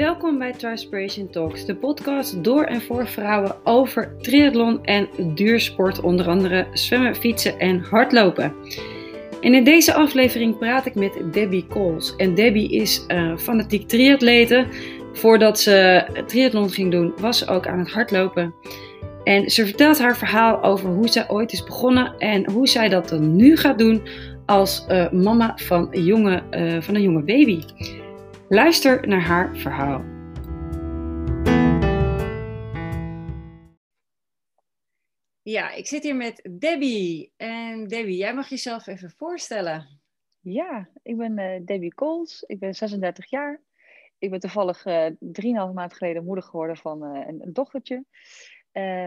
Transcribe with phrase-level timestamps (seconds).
[0.00, 6.28] Welkom bij Trispiration Talks, de podcast door en voor vrouwen over triathlon en duursport, onder
[6.28, 8.54] andere zwemmen, fietsen en hardlopen.
[9.40, 12.16] En in deze aflevering praat ik met Debbie Coles.
[12.16, 14.66] En Debbie is uh, fanatiek triatlete.
[15.12, 18.54] Voordat ze triathlon ging doen, was ze ook aan het hardlopen.
[19.24, 23.08] En ze vertelt haar verhaal over hoe zij ooit is begonnen en hoe zij dat
[23.08, 24.02] dan nu gaat doen
[24.46, 27.60] als uh, mama van jonge, uh, van een jonge baby.
[28.52, 30.04] Luister naar haar verhaal.
[35.42, 37.32] Ja, ik zit hier met Debbie.
[37.36, 40.00] En Debbie, jij mag jezelf even voorstellen.
[40.40, 42.42] Ja, ik ben uh, Debbie Kools.
[42.42, 43.60] Ik ben 36 jaar.
[44.18, 48.04] Ik ben toevallig uh, 3,5 maand geleden moeder geworden van uh, een, een, dochtertje.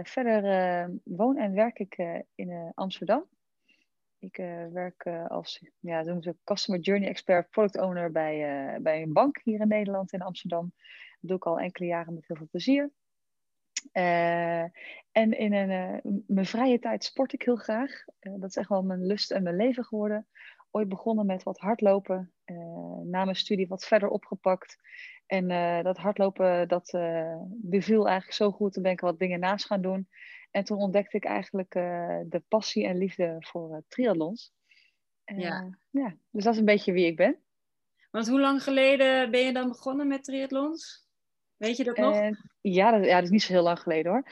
[0.03, 3.27] verder woon en werk ik in Amsterdam.
[4.23, 6.03] Ik uh, werk uh, als ja,
[6.43, 10.73] Customer Journey Expert Product Owner bij, uh, bij een bank hier in Nederland, in Amsterdam.
[11.19, 12.91] Dat doe ik al enkele jaren met heel veel plezier.
[15.11, 17.91] en in een, mijn vrije tijd sport ik heel graag.
[18.19, 20.27] dat is echt wel mijn lust en mijn leven geworden.
[20.71, 22.33] Ooit begonnen met wat hardlopen.
[23.03, 24.77] na mijn studie wat verder opgepakt.
[25.25, 25.47] En
[25.83, 26.97] dat hardlopen, dat
[27.47, 28.73] beviel eigenlijk zo goed.
[28.73, 30.07] Toen ben ik wat dingen naast gaan doen.
[30.53, 34.53] En toen ontdekte ik eigenlijk uh, de passie en liefde voor uh, triathlons.
[35.25, 35.77] Uh, ja.
[35.89, 36.15] ja.
[36.29, 37.37] Dus dat is een beetje wie ik ben.
[38.11, 41.07] Want hoe lang geleden ben je dan begonnen met triathlons?
[41.55, 42.15] Weet je dat nog?
[42.61, 44.23] ja, dat, ja, dat is niet zo heel lang geleden hoor.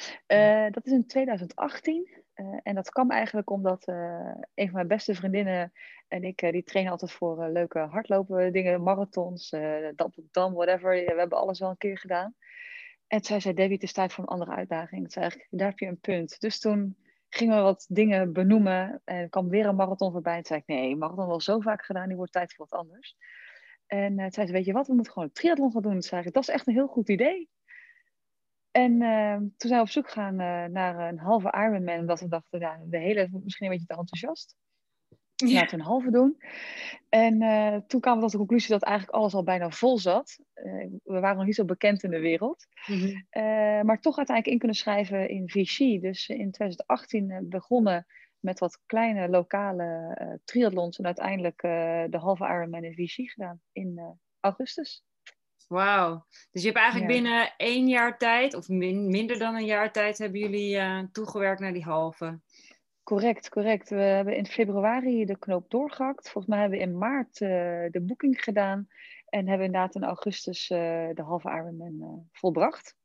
[0.72, 2.23] Dat is in 2018.
[2.64, 5.72] en dat kwam eigenlijk omdat een van mijn beste vriendinnen
[6.08, 9.89] en ik, die trainen altijd voor leuke hardlopen dingen, marathons, uh,
[10.31, 10.89] dam, whatever.
[10.89, 12.36] We hebben alles wel een keer gedaan.
[13.12, 15.12] En zij zei, Debbie, het is tijd voor een andere uitdaging.
[15.12, 16.40] Zei eigenlijk, daar heb je een punt.
[16.40, 16.98] Dus toen
[17.30, 19.02] gingen we wat dingen benoemen.
[19.06, 20.38] En kwam weer een marathon voorbij.
[20.38, 22.08] En zei ik, nee, marathon wel zo vaak gedaan.
[22.08, 23.16] Die wordt tijd voor wat anders.
[23.88, 25.92] En uh, zei ze, weet je wat, we moeten gewoon een triathlon gaan doen.
[25.92, 27.50] Toen zei ik, dat is echt een heel goed idee.
[28.71, 32.00] En uh, toen zijn we op zoek gegaan uh, naar een halve Ironman.
[32.00, 34.55] Omdat we dachten, nou, de hele misschien een beetje te enthousiast.
[35.49, 35.59] Ja.
[35.59, 36.37] Laten we een halve doen.
[37.09, 40.39] En uh, toen kwamen we tot de conclusie dat eigenlijk alles al bijna vol zat.
[40.55, 42.67] Uh, we waren nog niet zo bekend in de wereld.
[42.87, 43.07] Mm -hmm.
[43.07, 45.99] uh, maar toch uiteindelijk in kunnen schrijven in Vichy.
[45.99, 48.05] Dus in 2018 begonnen
[48.39, 50.97] met wat kleine lokale triathlons.
[50.97, 51.61] En uiteindelijk
[52.11, 55.03] de halve Ironman in Vichy gedaan in augustus.
[55.67, 56.25] Wauw.
[56.52, 57.19] Dus je hebt eigenlijk ja.
[57.19, 61.73] binnen één jaar tijd, of min, minder dan een jaar tijd, hebben jullie toegewerkt naar
[61.73, 62.39] die halve.
[63.04, 63.89] Correct, correct.
[63.89, 66.30] We hebben in februari de knoop doorgehakt.
[66.30, 67.50] Volgens mij hebben we in maart uh,
[67.92, 68.88] de boeking gedaan.
[69.26, 70.78] En hebben inderdaad in augustus uh,
[71.14, 72.95] de halve Ironman uh, volbracht.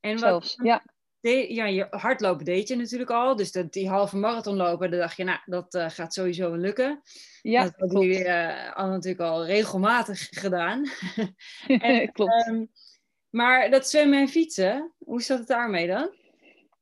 [0.00, 0.84] En wat, Zelfs, ja.
[1.20, 3.36] De, ja, je hardlopen deed je natuurlijk al.
[3.36, 7.02] Dus dat, die halve marathon lopen, dan dacht je, nou, dat gaat sowieso wel lukken.
[7.42, 8.32] Ja, dat hebben jullie
[8.72, 10.84] al natuurlijk al regelmatig gedaan.
[11.66, 12.48] en, klopt.
[12.48, 12.70] Um,
[13.30, 16.10] maar dat zwemmen en fietsen, hoe zat het daarmee dan?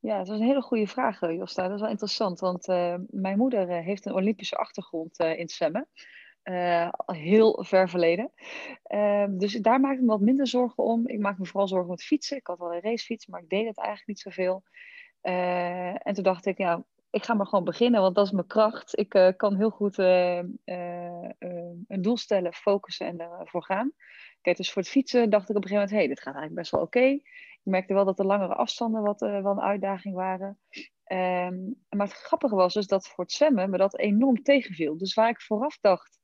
[0.07, 1.63] Ja, dat is een hele goede vraag, eh, Josta.
[1.63, 5.51] Dat is wel interessant, want uh, mijn moeder uh, heeft een Olympische achtergrond in het
[5.51, 5.89] zwemmen.
[7.07, 8.33] heel ver verleden.
[8.83, 11.09] Ehm, dus daar maak ik me wat minder zorgen om.
[11.09, 12.37] Ik maak me vooral zorgen met fietsen.
[12.37, 14.63] Ik had wel een racefiets, maar ik deed het eigenlijk niet zoveel.
[16.03, 18.99] en toen dacht ik, ja, ik ga maar gewoon beginnen, want dat is mijn kracht.
[18.99, 20.61] Ik kan heel goed een
[22.01, 23.93] doel stellen, focussen en ervoor gaan.
[24.41, 26.35] Kijk, dus voor het fietsen dacht ik op een gegeven moment, hé, hey, dit gaat
[26.35, 27.21] eigenlijk best wel oké.
[27.67, 30.59] Ik merkte wel dat de langere afstanden wat, uh, wel een uitdaging waren.
[31.13, 34.97] Um, maar het grappige was dus dat voor het zwemmen me dat enorm tegenviel.
[34.97, 36.16] Dus waar ik vooraf dacht,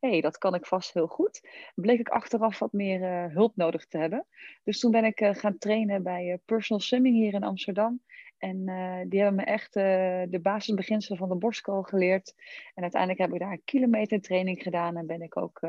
[0.00, 1.40] hey, dat kan ik vast heel goed,
[1.74, 4.26] bleek ik achteraf wat meer uh, hulp nodig te hebben.
[4.64, 8.00] Dus toen ben ik uh, gaan trainen bij Personal Swimming hier in Amsterdam.
[8.38, 8.64] En
[9.08, 12.34] die hebben me echt de basisbeginselen van de borstkool geleerd.
[12.74, 14.96] En uiteindelijk heb ik daar een kilometer training gedaan.
[14.96, 15.62] En ben ik ook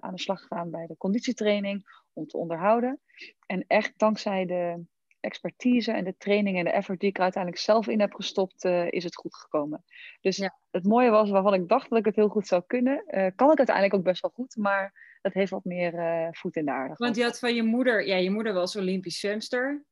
[0.00, 3.00] aan de slag gegaan bij de conditietraining om te onderhouden.
[3.46, 4.84] En echt dankzij de
[5.20, 8.64] expertise en de training en de effort die ik er uiteindelijk zelf in heb gestopt,
[8.64, 9.84] uh, is het goed gekomen.
[10.20, 10.58] Dus ja.
[10.70, 13.50] het mooie was, waarvan ik dacht dat ik het heel goed zou kunnen, uh, kan
[13.50, 16.70] ik uiteindelijk ook best wel goed, maar dat heeft wat meer uh, voet in de
[16.70, 16.94] aarde.
[16.96, 19.84] Want je had van je moeder, ja, je moeder was Olympisch zwemster.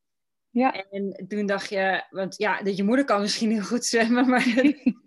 [0.50, 0.84] Ja.
[0.90, 4.44] En toen dacht je, want ja, dat je moeder kan misschien heel goed zwemmen, maar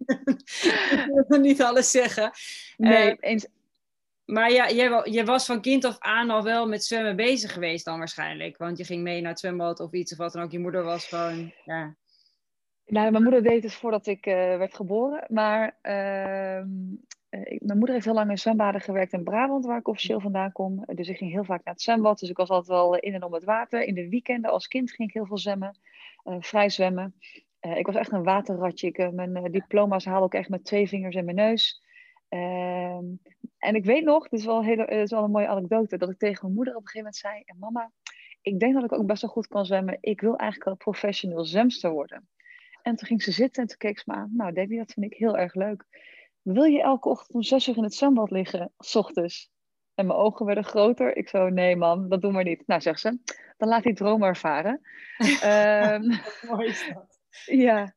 [1.15, 2.31] dat wil niet alles zeggen.
[2.77, 3.47] Nee, eens,
[4.31, 4.67] maar ja,
[5.03, 8.57] je, was van kind af aan al wel met zwemmen bezig geweest dan waarschijnlijk.
[8.57, 10.51] Want je ging mee naar het zwembad of iets of wat dan ook.
[10.51, 11.95] Je moeder was gewoon, ja.
[12.85, 15.25] Nou, mijn moeder deed het voordat ik uh, werd geboren.
[15.27, 16.57] Maar uh,
[17.29, 20.51] ik, mijn moeder heeft heel lang in zwembaden gewerkt in Brabant, waar ik officieel vandaan
[20.51, 20.83] kom.
[20.85, 22.19] Dus ik ging heel vaak naar het zwembad.
[22.19, 23.83] Dus ik was altijd wel in en om het water.
[23.83, 25.77] In de weekenden als kind ging ik heel veel zwemmen.
[26.23, 27.15] Uh, vrij zwemmen.
[27.59, 28.87] ik was echt een waterratje.
[28.87, 31.81] Ik, mijn diploma's haalde ik echt met twee vingers in mijn neus.
[32.31, 33.05] Ehm,
[33.57, 36.17] en ik weet nog, dit is, wel hele, is wel een mooie anekdote, dat ik
[36.17, 37.91] tegen mijn moeder op een gegeven moment zei: Mama,
[38.41, 39.97] ik denk dat ik ook best wel goed kan zwemmen.
[40.01, 42.27] Ik wil eigenlijk wel professioneel zwemster worden.
[42.81, 44.29] En toen ging ze zitten en toen keek ze me aan.
[44.33, 45.85] Nou, Debbie, dat vind ik heel erg leuk.
[46.41, 49.51] Wil je elke ochtend om zes uur in het zwembad liggen, s ochtends?
[49.95, 51.17] En mijn ogen werden groter.
[51.17, 52.63] Ik zo, nee mam, dat doen we niet.
[52.67, 53.19] Nou, zegt ze,
[53.57, 54.81] dan laat die droom ervaren.
[55.43, 56.19] um,
[56.49, 57.19] Mooi is dat.
[57.45, 57.95] Ja,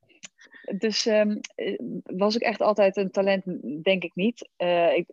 [0.73, 1.41] dus um,
[2.03, 3.45] was ik echt altijd een talent?
[3.85, 4.49] Denk ik niet.
[4.57, 5.07] Uh, ik,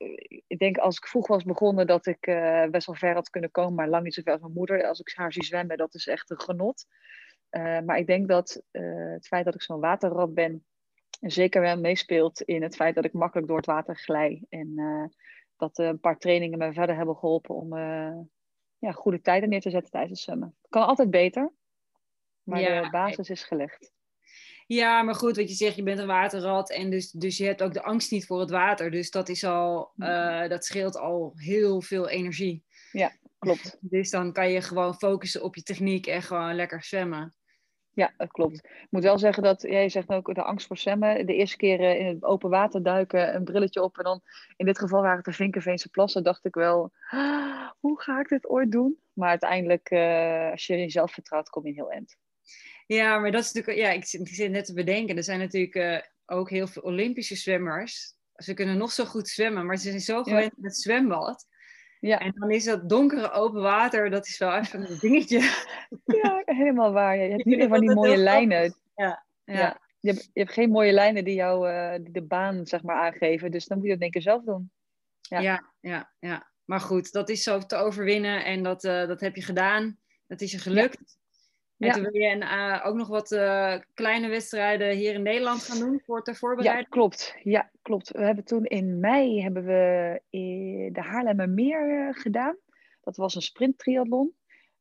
[0.48, 3.52] ik, denk als ik vroeg was begonnen dat ik uh, best wel ver had kunnen
[3.52, 4.88] komen, maar lang niet zo ver als mijn moeder.
[4.88, 6.86] Als ik haar zie zwemmen, dat is echt een genot.
[7.52, 10.66] Uh, maar ik denk dat het feit dat ik zo'n waterrad ben,
[11.20, 14.46] zeker wel meespeelt in het feit dat ik makkelijk door het water glij.
[14.50, 14.76] En
[15.58, 17.76] dat een paar trainingen me verder hebben geholpen om
[18.78, 20.56] ja, goede tijden neer te zetten tijdens het zwemmen.
[20.62, 21.54] Het kan altijd beter,
[22.44, 23.92] maar ja, de basis is gelegd.
[24.74, 27.64] Ja, maar goed, wat je zegt, je bent een waterrat en dus, dus je hebt
[27.64, 28.92] ook de angst niet voor het water.
[28.92, 32.64] Dus dat is al, uh, dat scheelt al heel veel energie.
[32.92, 33.78] Ja, klopt.
[33.80, 37.34] Dus dan kan je gewoon focussen op je techniek en gewoon lekker zwemmen.
[37.94, 38.56] Ja, dat klopt.
[38.56, 41.26] Ik moet wel zeggen dat, jij zegt ook de angst voor zwemmen.
[41.26, 44.22] De eerste keer in het open water duiken, een brilletje op en dan,
[44.56, 48.28] in dit geval waren het de Vinkenveense plassen, dacht ik wel, ah, hoe ga ik
[48.28, 49.00] dit ooit doen?
[49.14, 52.18] Maar uiteindelijk, uh, als je jezelf vertrouwt, kom je heel eind.
[52.86, 55.18] Ja, maar dat is natuurlijk, ja, ik zit, ik zit net te bedenken.
[55.18, 58.16] Er zijn natuurlijk uh, ook heel veel Olympische zwemmers.
[58.36, 61.46] Ze kunnen nog zo goed zwemmen, maar ze zijn zo gewend met zwembad.
[62.00, 62.20] Ja.
[62.20, 65.40] En dan is dat donkere open water, dat is wel even een dingetje.
[66.06, 67.18] Ja, helemaal waar.
[67.18, 68.76] Je hebt niet van die mooie lijnen.
[68.96, 69.54] Ja, ja.
[69.54, 69.82] ja.
[70.00, 72.96] Je, hebt, je hebt geen mooie lijnen die jou uh, die de baan zeg maar,
[72.96, 73.52] aangeven.
[73.52, 74.72] Dus dan moet je dat denk ik zelf doen.
[75.22, 75.40] Ja.
[75.40, 76.52] ja, ja, ja.
[76.66, 79.98] Maar goed, dat is zo te overwinnen en dat, uh, dat heb je gedaan.
[80.28, 81.18] Dat is je gelukt.
[81.82, 81.94] En ja.
[81.94, 86.02] toen wil je uh, ook nog wat uh, kleine wedstrijden hier in Nederland gaan doen
[86.06, 86.86] voor ter voorbereiding?
[86.86, 87.36] Ja, klopt.
[87.44, 88.12] Ja, klopt.
[88.12, 90.22] We hebben toen in mei hebben we
[90.92, 92.58] de Haarlemmermeer uh, gedaan.
[93.02, 94.34] Dat was een sprinttriathlon.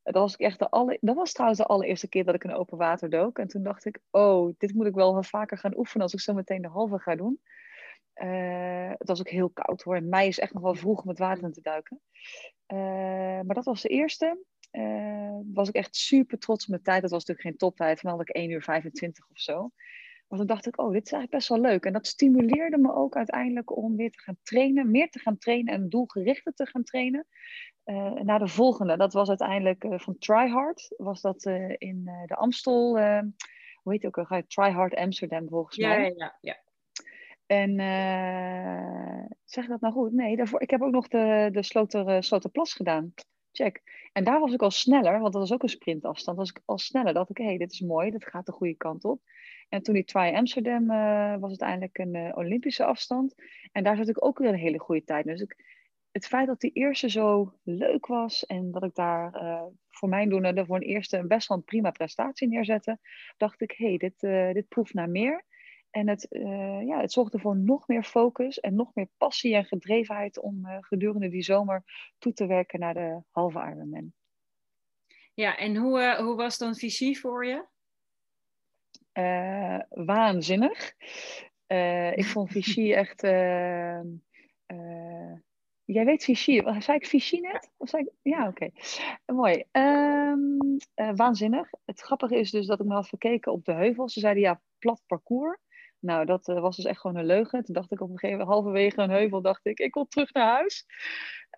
[0.03, 0.99] Dat was, echt de alle...
[1.01, 3.39] dat was trouwens de allereerste keer dat ik een open water dook.
[3.39, 6.35] En toen dacht ik, oh, dit moet ik wel vaker gaan oefenen als ik zo
[6.35, 7.41] meteen de halve ga doen.
[8.99, 10.03] het was ook heel koud hoor.
[10.03, 12.01] Mei is echt nog wel vroeg om het water in te duiken.
[13.47, 14.39] maar dat was de eerste
[14.73, 17.03] uh, was ik echt super trots op mijn tijd.
[17.03, 19.71] Dat was natuurlijk geen toptijd, van had ik 1 uur 25 of zo.
[20.29, 21.85] Maar toen dacht ik, oh, dit is eigenlijk best wel leuk.
[21.85, 25.75] En dat stimuleerde me ook uiteindelijk om weer te gaan trainen, meer te gaan trainen
[25.75, 27.27] en doelgerichter te gaan trainen.
[27.85, 30.95] Uh, naar de volgende, dat was uiteindelijk uh, van Tryhard.
[30.97, 31.45] Was dat
[31.79, 32.99] in de Amstel,
[33.83, 34.43] hoe heet het ook al?
[34.47, 36.05] Tryhard Amsterdam volgens ja, mij.
[36.05, 36.59] Ja, ja, ja.
[37.47, 37.77] En
[39.45, 40.13] zeg ik dat nou goed?
[40.13, 43.15] Nee, daarvoor, ik heb ook nog de, de Sloter, Sloterplas gedaan.
[43.53, 43.83] Check.
[44.13, 46.37] En daar was ik al sneller, want dat was ook een sprintafstand.
[46.37, 47.15] Was ik al sneller.
[47.15, 49.21] Dacht ik, hé, hey, dit is mooi, dit gaat de goede kant op.
[49.69, 53.35] En toen die Try Amsterdam uh, was uiteindelijk een uh, Olympische afstand.
[53.73, 55.25] En daar zat ik ook weer een hele goede tijd.
[55.25, 55.57] Dus ik,
[56.11, 60.29] het feit dat die eerste zo leuk was en dat ik daar uh, voor mijn
[60.29, 62.99] doen voor een eerste best wel een prima prestatie neerzette,
[63.37, 64.21] dacht ik, hé, hey, dit,
[64.55, 65.45] dit proeft naar meer.
[65.91, 69.65] En het, uh, ja, het zorgde voor nog meer focus en nog meer passie en
[69.65, 71.85] gedrevenheid om uh, gedurende die zomer
[72.19, 74.13] toe te werken naar de halve Ironman.
[75.35, 77.69] Ja, en hoe, uh, hoe was dan Vichy voor je?
[79.89, 80.95] waanzinnig.
[82.15, 83.21] ik vond Vichy echt.
[85.85, 87.71] jij weet Vichy, zei ik Vichy net?
[87.77, 88.11] Of zei ik...
[88.23, 88.49] Ja, oké.
[88.49, 88.73] Okay.
[89.27, 89.65] Mooi.
[89.73, 90.79] Um,
[91.17, 91.71] waanzinnig.
[91.85, 94.13] Het grappige is dus dat ik me had verkeken op de heuvels.
[94.13, 95.59] Ze zeiden ja, plat parcours.
[96.01, 97.65] Nou, dat uh, was dus echt gewoon een leugen.
[97.65, 100.33] Toen dacht ik op een gegeven moment, halverwege een heuvel, dacht ik, ik wil terug
[100.33, 100.87] naar huis.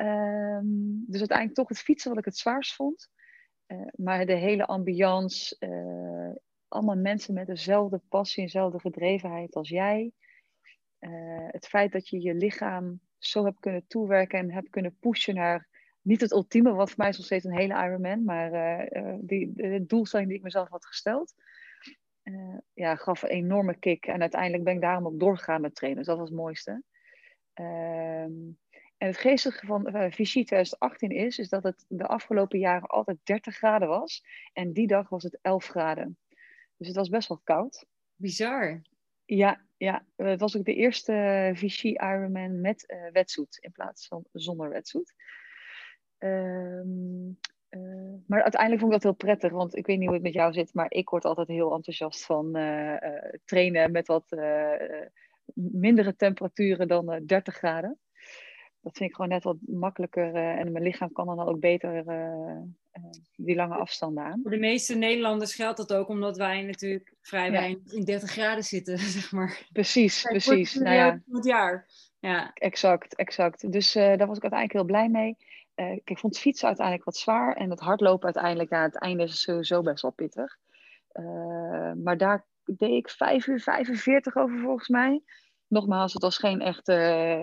[0.01, 3.09] Um, dus uiteindelijk toch het fietsen wat ik het zwaarst vond.
[3.67, 9.69] Uh, maar de hele ambiance, uh, allemaal mensen met dezelfde passie en dezelfde gedrevenheid als
[9.69, 10.13] jij.
[11.51, 15.69] het feit dat je je lichaam zo hebt kunnen toewerken en hebt kunnen pushen naar
[16.03, 18.51] niet het ultieme, wat voor mij is nog steeds een hele Ironman, maar
[19.21, 21.35] die, de doelstelling die ik mezelf had gesteld
[22.23, 24.07] uh, ja, gaf een enorme kick.
[24.07, 26.02] En uiteindelijk ben ik daarom ook doorgegaan met trainen.
[26.02, 26.83] Dus dat was het mooiste.
[27.52, 28.50] Ehm,
[28.97, 33.19] en het geestige van uh, Vichy 2018 is, is dat het de afgelopen jaren altijd
[33.23, 34.25] 30 graden was.
[34.52, 36.19] En die dag was het 11 graden.
[36.76, 37.87] Dus het was best wel koud.
[38.14, 38.83] Bizar.
[39.25, 44.25] Ja, ja, het was ook de eerste Vichy Ironman met uh, wetsuit in plaats van
[44.33, 45.14] zonder wetsuit.
[46.19, 47.38] Um,
[47.76, 50.33] uh, maar uiteindelijk vond ik dat heel prettig, want ik weet niet hoe het met
[50.33, 52.99] jou zit, maar ik word altijd heel enthousiast van uh, uh,
[53.45, 54.25] trainen met wat
[55.55, 57.99] mindere temperaturen dan 30 graden.
[58.81, 62.05] Dat vind ik gewoon net wat makkelijker en mijn lichaam kan dan ook beter
[63.37, 64.41] die lange afstanden aan.
[64.43, 68.64] Voor de meeste Nederlanders geldt dat ook, omdat wij natuurlijk vrij weinig in 30 graden
[68.64, 69.67] zitten, zeg maar.
[69.73, 70.75] Precies, precies.
[70.75, 71.23] Nou ja.
[71.31, 71.87] Het jaar.
[72.21, 72.50] Ja.
[72.55, 73.73] Exact, exact.
[73.73, 75.37] Dus daar was ik uiteindelijk heel blij mee.
[76.05, 79.83] Ik vond fietsen uiteindelijk wat zwaar en het hardlopen uiteindelijk, ja, het einde is sowieso
[79.83, 80.59] best wel pittig.
[82.02, 85.23] maar daar deed ik 5 uur 45 over volgens mij.
[85.67, 86.88] Nogmaals, het was geen echt,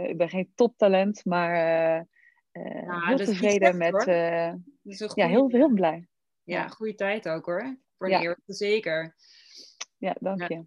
[0.10, 2.08] ik ben geen toptalent, maar
[2.54, 4.08] uh, heel tevreden met.
[4.08, 4.54] Uh,
[5.14, 6.08] ja, heel, heel blij.
[6.44, 7.78] Ja, goede tijd ook hoor.
[7.98, 8.22] Voor een ja.
[8.22, 9.16] eerste zeker.
[9.98, 10.66] Ja, dank je.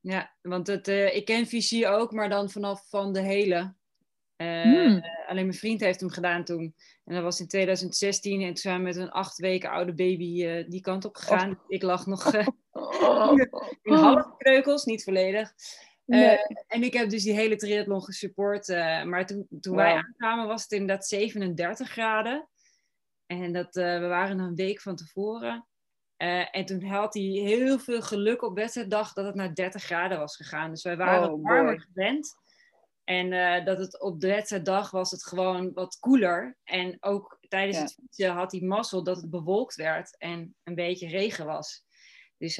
[0.00, 3.74] Ja, want het, uh, ik ken Visie ook, maar dan vanaf van de hele.
[4.36, 5.02] Hmm.
[5.26, 6.74] Alleen mijn vriend heeft hem gedaan toen.
[7.04, 8.40] En dat was in 2016.
[8.40, 11.50] En toen zijn we met een acht weken oude baby die kant op gegaan.
[11.50, 11.64] Oh.
[11.68, 12.34] Ik lag nog
[13.82, 15.52] in halve kreukels, niet volledig.
[16.06, 18.68] Eh, en ik heb dus die hele triathlon gesupport.
[18.68, 22.48] Uh, maar toen, toen wij aankwamen was het inderdaad 37 graden.
[23.26, 25.66] En dat, uh, we waren een week van tevoren.
[26.50, 30.36] en toen had hij heel veel geluk op wedstrijddag dat het naar 30 graden was
[30.36, 30.70] gegaan.
[30.70, 32.34] Dus wij waren oh, warmer gewend.
[33.04, 36.56] En dat het op de wedstrijddag was het gewoon wat koeler.
[36.64, 41.08] En ook tijdens het fietsen had hij mazzel dat het bewolkt werd en een beetje
[41.08, 41.84] regen was.
[42.38, 42.58] Dus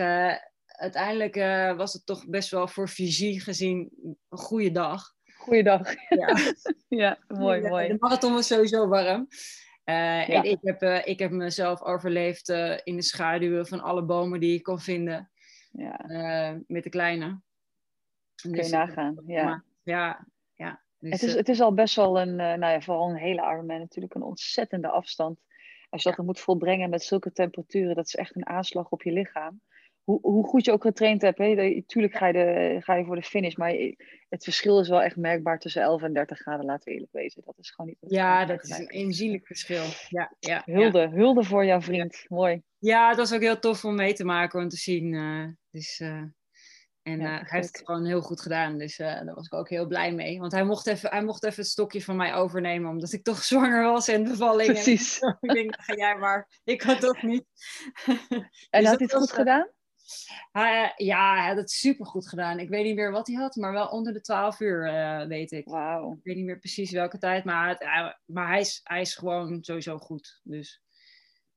[0.67, 5.13] uiteindelijk uh, was het toch best wel voor fysie gezien een goede dag.
[5.37, 5.95] Goeiedag.
[6.09, 6.37] Ja,
[7.03, 7.89] ja mooi, de, mooi.
[7.89, 9.29] De marathon was sowieso warm.
[9.85, 12.49] En ik heb, ik heb mezelf overleefd
[12.85, 15.31] in de schaduwen van alle bomen die ik kon vinden.
[15.71, 16.01] Ja.
[16.67, 17.41] met de kleine.
[18.35, 19.43] Kun je dus, nagaan, ja.
[19.43, 20.27] ja, ja.
[21.11, 23.79] Dus, het, is, het is al best wel een, nou ja, vooral een hele arme
[23.79, 25.39] natuurlijk een ontzettende afstand.
[25.89, 29.13] Als je dat moet volbrengen met zulke temperaturen, dat is echt een aanslag op je
[29.13, 29.61] lichaam
[30.05, 33.17] hoe, hoe goed je ook getraind hebt, hè, tuurlijk ga je, de, ga je voor
[33.17, 33.73] de finish, maar
[34.29, 37.43] het verschil is wel echt merkbaar tussen 11 en 30 graden, laten we eerlijk wezen.
[37.45, 38.13] Dat is gewoon niet.
[38.13, 39.85] Ja, dat is een aanzienlijk verschil.
[40.09, 41.11] Ja, ja, hulde, ja.
[41.11, 42.25] hulde voor jouw vriend.
[42.29, 42.63] Mooi.
[42.79, 45.13] Ja, dat was ook heel tof om mee te maken, om te zien.
[45.13, 46.23] Uh, dus, uh,
[47.05, 49.87] en uh, hij heeft het gewoon heel goed gedaan, dus daar was ik ook heel
[49.87, 50.39] blij mee.
[50.39, 53.43] Want hij mocht, even, hij mocht even het stokje van mij overnemen, omdat ik toch
[53.53, 54.73] zwanger was en bevalling.
[54.73, 55.19] Precies.
[55.19, 57.45] En, ik denk, ga jij maar, ik had toch niet.
[58.71, 59.69] en dus had hij het goed gedaan?
[60.53, 62.59] Hij, ja, hij had het super goed gedaan.
[62.59, 65.53] Ik weet niet meer wat hij had, maar wel onder de 12 uur, uh, weet
[65.53, 65.69] ik.
[65.69, 66.13] Wauw.
[66.13, 69.59] Ik weet niet meer precies welke tijd, maar, het, maar hij, is, hij is gewoon
[69.65, 70.41] sowieso goed.
[70.43, 70.84] Dus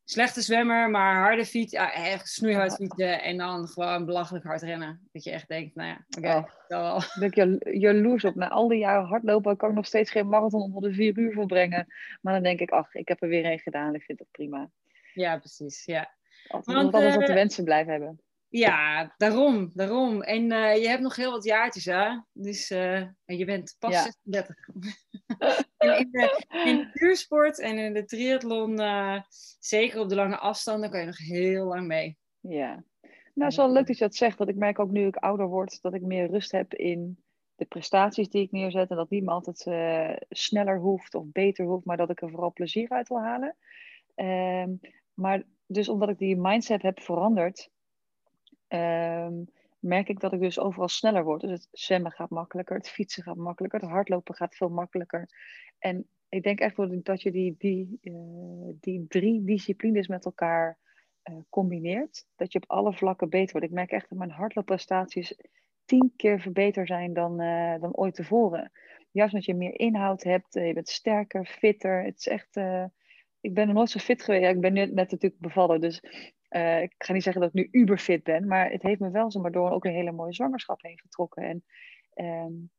[0.10, 5.08] slechte zwemmer, maar harde fiets, ja, echt snoeihard fietsen en dan gewoon belachelijk hard rennen.
[5.12, 7.02] Dat je echt denkt, nou ja, oké, okay, wel.
[7.20, 8.36] Ik ben jaloers op.
[8.36, 11.34] Na al die jaren hardlopen kan ik nog steeds geen marathon onder de vier uur
[11.34, 11.88] volbrengen.
[12.22, 13.96] Maar dan denk ik, ach, ik heb er weer een gedaan.
[13.96, 14.70] Ik vind het prima.
[15.14, 16.16] Ja, precies, ja.
[16.48, 18.22] Altijd, Want, altijd uh, wat de wensen blijven hebben.
[18.50, 20.22] Ja, daarom, daarom.
[20.22, 22.20] En uh, je hebt nog heel wat jaartjes, hè?
[22.32, 24.02] Dus uh, je bent pas ja.
[24.02, 24.56] 36.
[25.78, 29.22] en in de, in de duursport en in de triathlon, uh,
[29.60, 32.18] zeker op de lange afstanden, kan je nog heel lang mee.
[32.40, 32.84] Ja,
[33.34, 34.38] nou, het is wel leuk dat je dat zegt.
[34.38, 37.24] Want ik merk ook nu ik ouder word, dat ik meer rust heb in
[37.56, 38.90] de prestaties die ik neerzet.
[38.90, 39.64] En dat niet meer altijd
[40.30, 43.56] sneller hoeft of beter hoeft, maar dat ik er vooral plezier uit wil halen.
[44.16, 44.72] Ehm,
[45.14, 47.70] maar dus omdat ik die mindset heb veranderd,
[48.68, 49.46] um,
[49.80, 51.42] merk ik dat ik dus overal sneller word.
[51.42, 55.30] Dus het zwemmen gaat makkelijker, het fietsen gaat makkelijker, het hardlopen gaat veel makkelijker.
[55.80, 60.78] En ik denk echt dat je die, die, uh, die drie disciplines met elkaar
[61.24, 63.68] uh, combineert, dat je op alle vlakken beter wordt.
[63.68, 65.36] Ik merk echt dat mijn hardloopprestaties
[65.86, 68.72] tien keer verbeterd zijn dan, uh, dan ooit tevoren.
[69.12, 72.04] Juist omdat je meer inhoud hebt, je bent sterker, fitter.
[72.04, 72.56] Het is echt,
[73.42, 74.50] ik ben nog nooit zo fit geweest.
[74.50, 76.02] ik ben net, net natuurlijk bevallen, dus
[76.58, 79.32] uh, ik ga niet zeggen dat ik nu uberfit ben, maar het heeft me wel
[79.32, 81.44] zomaar door ook een hele mooie zwangerschap heen getrokken.
[81.44, 81.64] En
[82.46, 82.72] um,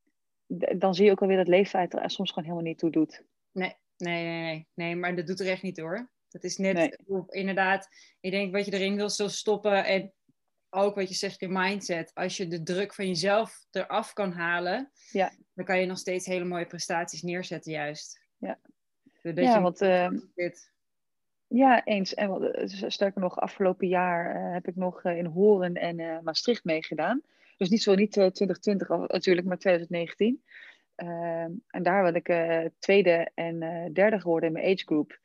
[0.79, 3.25] dan zie je ook alweer dat leeftijd er soms gewoon helemaal niet toe doet.
[3.53, 6.11] Nee, nee, nee, nee, nee maar dat doet er echt niet hoor.
[6.29, 7.23] Dat is net, nee.
[7.29, 7.89] inderdaad,
[8.21, 10.13] ik denk wat je erin wil stoppen en
[10.71, 12.11] ook wat je zegt, je mindset.
[12.15, 15.33] Als je de druk van jezelf eraf kan halen, ja.
[15.55, 18.27] dan kan je nog steeds hele mooie prestaties neerzetten juist.
[18.37, 18.59] Ja,
[19.23, 20.11] ja want uh,
[21.49, 22.15] ja, eens.
[22.15, 22.53] En
[22.87, 27.23] sterker nog, afgelopen jaar uh, heb ik nog uh, in Horen en uh, Maastricht meegedaan.
[27.57, 30.43] Dus niet zo niet 2020 natuurlijk, maar 2019.
[30.95, 33.59] Ehm, en daar ben ik tweede en
[33.93, 35.19] derde geworden in mijn age group.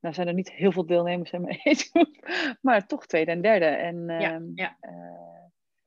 [0.00, 2.28] Nou zijn er niet heel veel deelnemers in mijn age group,
[2.60, 3.64] maar toch tweede en derde.
[3.64, 4.76] En ja, ehm, ja.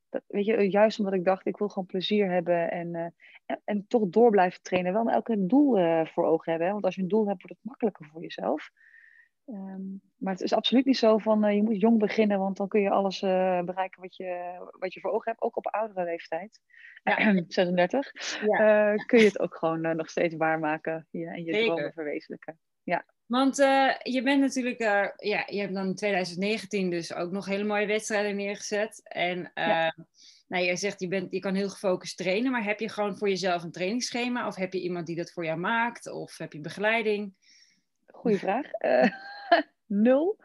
[0.10, 3.14] Dat, weet je, juist omdat ik dacht, ik wil gewoon plezier hebben en,
[3.46, 4.94] en, en, toch door blijven trainen.
[4.94, 5.72] Wel elke doel
[6.06, 6.68] voor ogen hebben.
[6.68, 6.74] Hè?
[6.74, 8.72] Want als je een doel hebt, wordt het makkelijker voor jezelf.
[9.46, 12.68] Um, maar het is absoluut niet zo van uh, je moet jong beginnen, want dan
[12.68, 16.04] kun je alles uh, bereiken wat je, wat je voor ogen hebt, ook op oudere
[16.04, 16.60] leeftijd.
[17.04, 17.44] Ja.
[17.48, 18.12] 36.
[18.42, 18.92] Ja.
[18.92, 21.76] Uh, kun je het ook gewoon nog steeds waarmaken ja, en je Zeker.
[21.76, 22.60] dromen verwezenlijken.
[22.84, 23.06] Ja.
[23.26, 23.56] Want
[24.04, 24.80] je bent natuurlijk,
[25.18, 29.02] ja, je hebt dan in 2019 dus ook nog hele mooie wedstrijden neergezet.
[29.04, 29.96] En ja.
[30.48, 33.30] nou, je zegt je, bent, je kan heel gefocust trainen, maar heb je gewoon voor
[33.30, 34.48] jezelf een trainingsschema?
[34.48, 36.12] Of heb je iemand die dat voor jou maakt?
[36.12, 37.34] Of heb je begeleiding?
[38.16, 38.66] Goeie vraag.
[38.80, 39.08] Uh,
[40.06, 40.38] nul.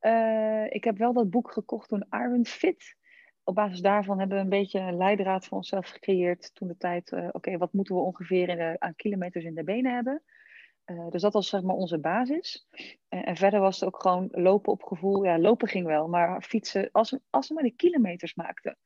[0.00, 2.96] Uh, ik heb wel dat boek gekocht toen Iron Fit.
[3.44, 7.12] Op basis daarvan hebben we een beetje een leidraad voor onszelf gecreëerd toen de tijd.
[7.12, 10.22] Uh, Oké, wat moeten we ongeveer in de, aan kilometers in de benen hebben?
[11.10, 12.68] Dus dat was zeg maar onze basis.
[13.08, 15.24] En verder was het ook gewoon lopen op gevoel.
[15.24, 18.78] Ja, lopen ging wel, maar fietsen, als als we maar die kilometers maakten.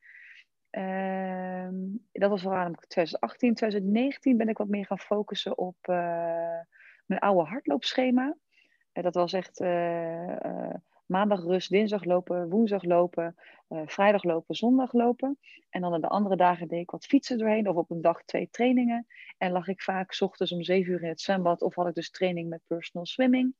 [0.70, 1.68] Uh,
[2.12, 3.54] dat was vooral 2018.
[3.54, 5.76] 2019 ben ik wat meer gaan focussen op
[7.08, 8.36] mijn oude hardloopschema.
[8.92, 9.60] dat was echt
[11.06, 13.34] maandag rust, dinsdag lopen, woensdag lopen,
[13.68, 15.38] vrijdag lopen, zondag lopen.
[15.70, 18.48] En dan de andere dagen deed ik wat fietsen doorheen of op een dag twee
[18.50, 19.06] trainingen.
[19.38, 21.94] En lag ik vaak s ochtends om zeven uur in het zwembad of had ik
[21.94, 23.54] dus training met personal swimming.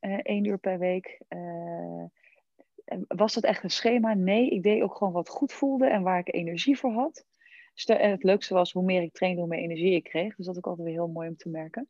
[0.00, 1.20] Uh, één uur per week.
[3.08, 4.14] Was dat echt een schema?
[4.14, 7.24] Nee, ik deed ook gewoon wat goed voelde en waar ik energie voor had.
[7.86, 10.36] En het leukste was, hoe meer ik trainde, hoe meer energie ik kreeg.
[10.36, 11.88] Dus dat ook altijd weer heel mooi om te merken.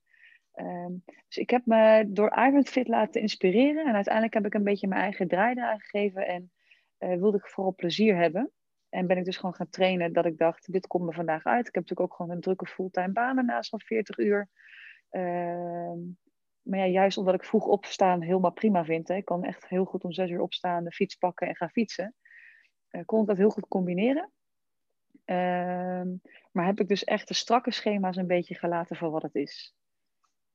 [0.61, 3.87] Um, dus ik heb me door Iron Fit laten inspireren.
[3.87, 6.27] En uiteindelijk heb ik een beetje mijn eigen draai eraan gegeven.
[6.27, 6.53] En
[6.99, 8.51] uh, wilde ik vooral plezier hebben.
[8.89, 11.69] En ben ik dus gewoon gaan trainen dat ik dacht, dit komt me vandaag uit.
[11.69, 14.49] Ik heb natuurlijk ook gewoon een drukke fulltime baan naast van 40 uur.
[15.11, 15.93] Uh,
[16.63, 19.09] maar ja, juist omdat ik vroeg opstaan helemaal prima vind.
[19.09, 19.15] Hè.
[19.15, 22.15] Ik kan echt heel goed om 6 uur opstaan, de fiets pakken en gaan fietsen.
[22.91, 24.31] Uh, kon ik dat heel goed combineren.
[25.25, 26.09] Ehm,
[26.53, 29.75] maar heb ik dus echt de strakke schema's een beetje gelaten voor wat het is.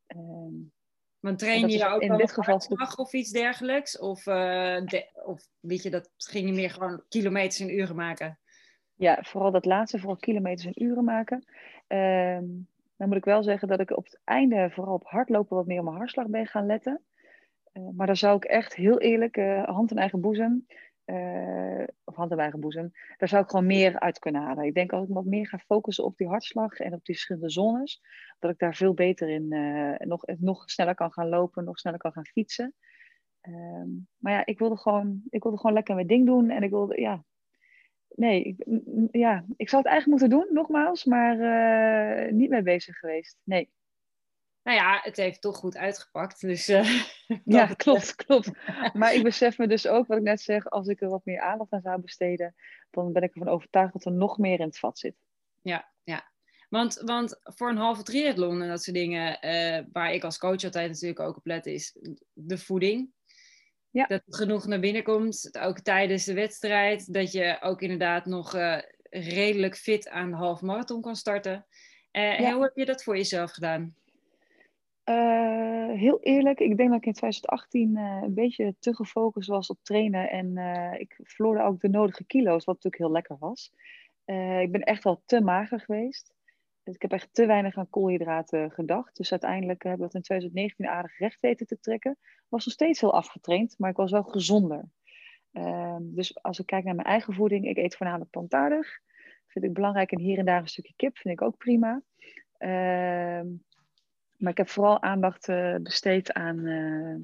[0.08, 0.72] Um,
[1.20, 2.62] Want train je ook in dit geval
[2.96, 4.00] of iets dergelijks?
[4.00, 4.36] Of, uh,
[4.86, 8.40] de, of weet je, dat ging je meer gewoon kilometers en uren maken?
[8.96, 11.44] Ja, vooral dat laatste, vooral kilometers en uren maken.
[11.88, 15.66] Um, dan moet ik wel zeggen dat ik op het einde vooral op hardlopen wat
[15.66, 17.02] meer op mijn hartslag ben gaan letten.
[17.74, 20.66] Uh, maar daar zou ik echt heel eerlijk, uh, hand in eigen boezem,
[21.06, 24.66] uh, of hand in eigen boezem, daar zou ik gewoon meer uit kunnen halen.
[24.66, 27.50] Ik denk als ik wat meer ga focussen op die hartslag en op die verschillende
[27.50, 28.02] zones,
[28.40, 32.00] dat ik daar veel beter in uh, nog, nog sneller kan gaan lopen, nog sneller
[32.00, 32.74] kan gaan fietsen.
[33.42, 36.70] Um, maar ja, ik wilde, gewoon, ik wilde gewoon lekker mijn ding doen en ik
[36.70, 37.24] wilde, ja,
[38.10, 38.66] nee, ik,
[39.12, 43.38] ja, ik zou het eigenlijk moeten doen, nogmaals, maar uh, niet mee bezig geweest.
[43.44, 43.70] Nee
[44.66, 46.42] nou ja, het heeft toch goed uitgepakt.
[46.42, 47.04] Dus, uh,
[47.46, 48.52] ja, klopt, klopt.
[48.94, 51.40] Maar ik besef me dus ook, wat ik net zeg, als ik er wat meer
[51.40, 52.56] aandacht aan zou besteden,
[52.90, 55.16] dan ben ik ervan overtuigd dat er nog meer in het vat zit.
[55.62, 56.32] Ja, ja.
[56.70, 60.64] Want, want voor een halve triathlon en dat soort dingen, uh, waar ik als coach
[60.64, 61.98] altijd natuurlijk ook op let, is
[62.34, 63.10] de voeding.
[63.90, 64.06] Ja.
[64.06, 67.14] Dat het genoeg naar binnen komt, ook tijdens de wedstrijd.
[67.14, 68.78] Dat je ook inderdaad nog uh,
[69.10, 71.66] redelijk fit aan de halve marathon kan starten.
[72.12, 72.54] Ja.
[72.54, 73.96] Hoe heb je dat voor jezelf gedaan?
[75.10, 79.68] Uh, heel eerlijk, ik denk dat ik in 2018 uh, een beetje te gefocust was
[79.68, 80.30] op trainen.
[80.30, 83.72] En uh, ik verloor ook de nodige kilo's, wat natuurlijk heel lekker was.
[84.62, 86.34] ik ben echt wel te mager geweest.
[86.84, 89.16] Ik heb echt te weinig aan koolhydraten gedacht.
[89.16, 92.12] Dus uiteindelijk hebben we het in 2019 aardig recht weten te trekken.
[92.22, 94.84] Ik was nog steeds heel afgetraind, maar ik was wel gezonder.
[95.52, 99.00] Ehm, dus als ik kijk naar mijn eigen voeding, ik eet voornamelijk plantaardig.
[99.48, 102.02] Vind ik belangrijk en hier en daar een stukje kip, vind ik ook prima.
[104.36, 107.16] Ehm, maar ik heb vooral aandacht uh, besteed aan uh,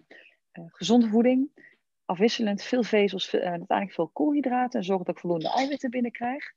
[0.53, 1.69] uh, gezonde voeding.
[2.05, 4.79] Afwisselend, veel vezels, uiteindelijk veel koolhydraten.
[4.79, 6.53] En zorgen dat ik voldoende eiwitten binnenkrijg.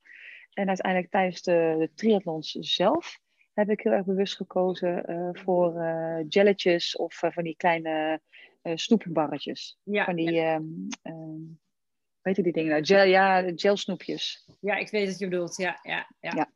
[0.52, 3.18] En uiteindelijk tijdens de, de triathlons zelf
[3.52, 5.72] heb ik heel erg bewust gekozen voor
[6.28, 8.20] jelletjes of van die kleine
[8.74, 9.78] snoepbarretjes.
[9.82, 10.54] Ja, van die, ja.
[10.54, 11.60] Um, um,
[12.20, 12.84] weet je die dingen nou?
[12.84, 14.48] Gel, ja, gelsnoepjes.
[14.60, 15.56] Ja, ik weet wat je bedoelt.
[15.56, 16.32] Ja, ja, ja.
[16.34, 16.50] ja.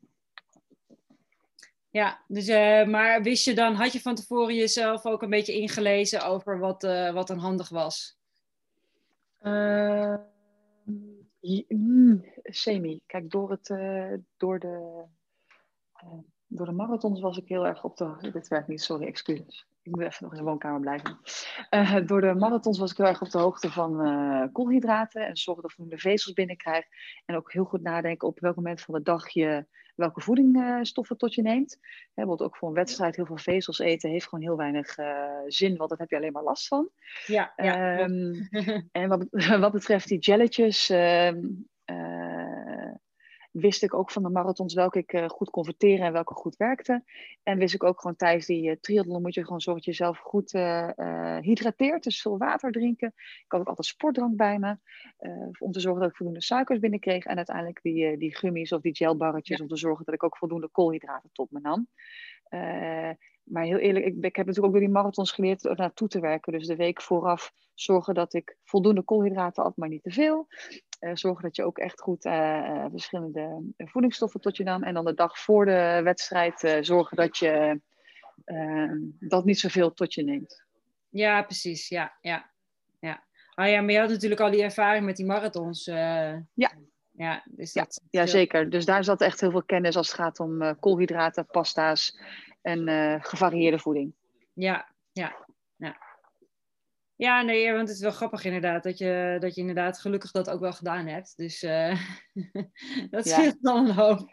[1.91, 5.53] Ja, dus, uh, maar wist je dan, had je van tevoren jezelf ook een beetje
[5.53, 8.17] ingelezen over wat, uh, wat dan handig was?
[9.41, 10.15] Uh,
[12.43, 13.01] semi.
[13.05, 13.67] Kijk, door, het,
[14.37, 15.03] door, de,
[16.47, 18.31] door de marathons was ik heel erg op de...
[18.31, 19.67] Dit werkt niet, sorry, excuses.
[19.81, 21.17] Ik moet even nog in de woonkamer blijven.
[22.07, 25.27] door de marathons was ik heel erg op de hoogte van koolhydraten.
[25.27, 26.85] En zorgen dat ik voldoende vezels binnenkrijg.
[27.25, 29.65] En ook heel goed nadenken op welk moment van de dag je
[29.99, 31.77] welke voedingsstoffen tot je neemt.
[32.13, 35.77] Bijvoorbeeld ook voor een wedstrijd heel veel vezels eten heeft gewoon heel weinig uh, zin,
[35.77, 36.89] want daar heb je alleen maar last van.
[37.25, 37.99] Ja, ja.
[37.99, 38.47] Um,
[38.91, 39.25] en wat,
[39.59, 41.43] wat, betreft die jelletjes, um, uh,
[43.51, 46.55] wist ik ook van de marathons welke ik uh, goed kon verteren en welke goed
[46.55, 47.03] werkte.
[47.43, 50.03] En wist ik ook gewoon tijdens die uh, triathlon moet je gewoon zorgen dat je
[50.03, 52.03] jezelf goed uh, hydrateert.
[52.03, 53.13] Dus veel water drinken.
[53.15, 54.77] Ik had ook altijd sportdrank bij me.
[55.59, 57.25] om te zorgen dat ik voldoende suikers binnenkreeg.
[57.25, 59.57] En uiteindelijk die, die gummies of die gelbarretjes.
[59.57, 59.63] Ja.
[59.63, 61.87] Om te zorgen dat ik ook voldoende koolhydraten tot me nam.
[63.49, 66.19] Maar heel eerlijk, ik, ik heb natuurlijk ook door die marathons geleerd er naartoe te
[66.19, 66.51] werken.
[66.51, 70.47] Dus de week vooraf zorgen dat ik voldoende koolhydraten at, maar niet te veel.
[70.99, 74.83] Uh, zorgen dat je ook echt goed uh, verschillende voedingsstoffen tot je nam.
[74.83, 77.81] En dan de dag voor de wedstrijd zorgen dat je
[79.19, 80.63] dat niet zoveel tot je neemt.
[81.09, 81.87] Ja, precies.
[81.87, 82.51] Ja, ja,
[82.99, 83.23] ja.
[83.53, 85.85] Ah ja, maar je had natuurlijk al die ervaring met die marathons.
[85.85, 86.71] Ja.
[87.11, 88.69] Ja, dus ja, ja, zeker.
[88.69, 92.19] Dus daar zat echt heel veel kennis als het gaat om koolhydraten, pasta's
[92.69, 94.13] en gevarieerde voeding.
[94.53, 96.09] Ja, ja, ja.
[97.19, 100.49] Ja, nee, want het is wel grappig inderdaad dat je, dat je inderdaad gelukkig dat
[100.49, 101.37] ook wel gedaan hebt.
[101.37, 101.99] Dus uh,
[103.11, 103.37] dat ja.
[103.37, 104.29] scheelt dan een hoop.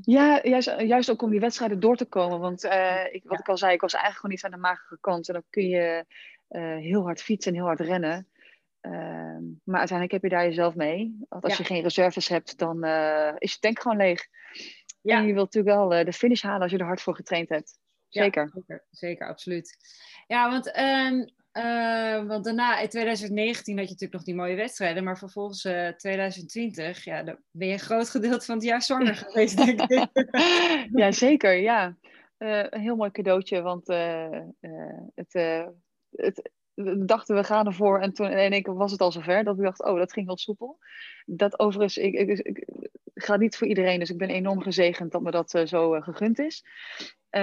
[0.00, 2.40] Ja, juist, juist ook om die wedstrijden door te komen.
[2.40, 4.98] Want uh, ik, wat ik al zei, ik was eigenlijk gewoon niet aan de magere
[5.00, 5.28] kant.
[5.28, 6.04] En dan kun je
[6.80, 8.28] heel hard fietsen en heel hard rennen.
[8.80, 11.16] Ehm, maar uiteindelijk heb je daar jezelf mee.
[11.28, 11.58] Want als ja.
[11.58, 12.84] je geen reserves hebt, dan
[13.38, 14.26] is je tank gewoon leeg.
[15.06, 15.18] Ja.
[15.18, 17.78] En je wilt natuurlijk wel de finish halen als je er hard voor getraind hebt.
[18.08, 18.50] Zeker.
[18.54, 19.76] zeker, zeker, absoluut.
[20.26, 25.04] Ja, want um, uh, want daarna, in 2019 had je natuurlijk nog die mooie wedstrijden,
[25.04, 29.14] maar vervolgens uh, 2020, ja, dan ben je een groot gedeelte van het jaar zwanger
[29.26, 30.08] geweest, denk ik.
[31.00, 31.96] ja, zeker, ja.
[32.38, 33.86] Uh, een heel mooi cadeautje, want
[35.14, 35.32] het,
[36.10, 39.44] het, we dachten we gaan ervoor en toen in één keer was het al zover
[39.44, 40.78] dat ik dacht, oh, dat ging heel soepel.
[41.26, 42.68] Dat overigens, ik, ik, ik,
[43.14, 46.64] gaat niet voor iedereen, dus ik ben enorm gezegend dat me dat zo gegund is.
[47.30, 47.42] Uh,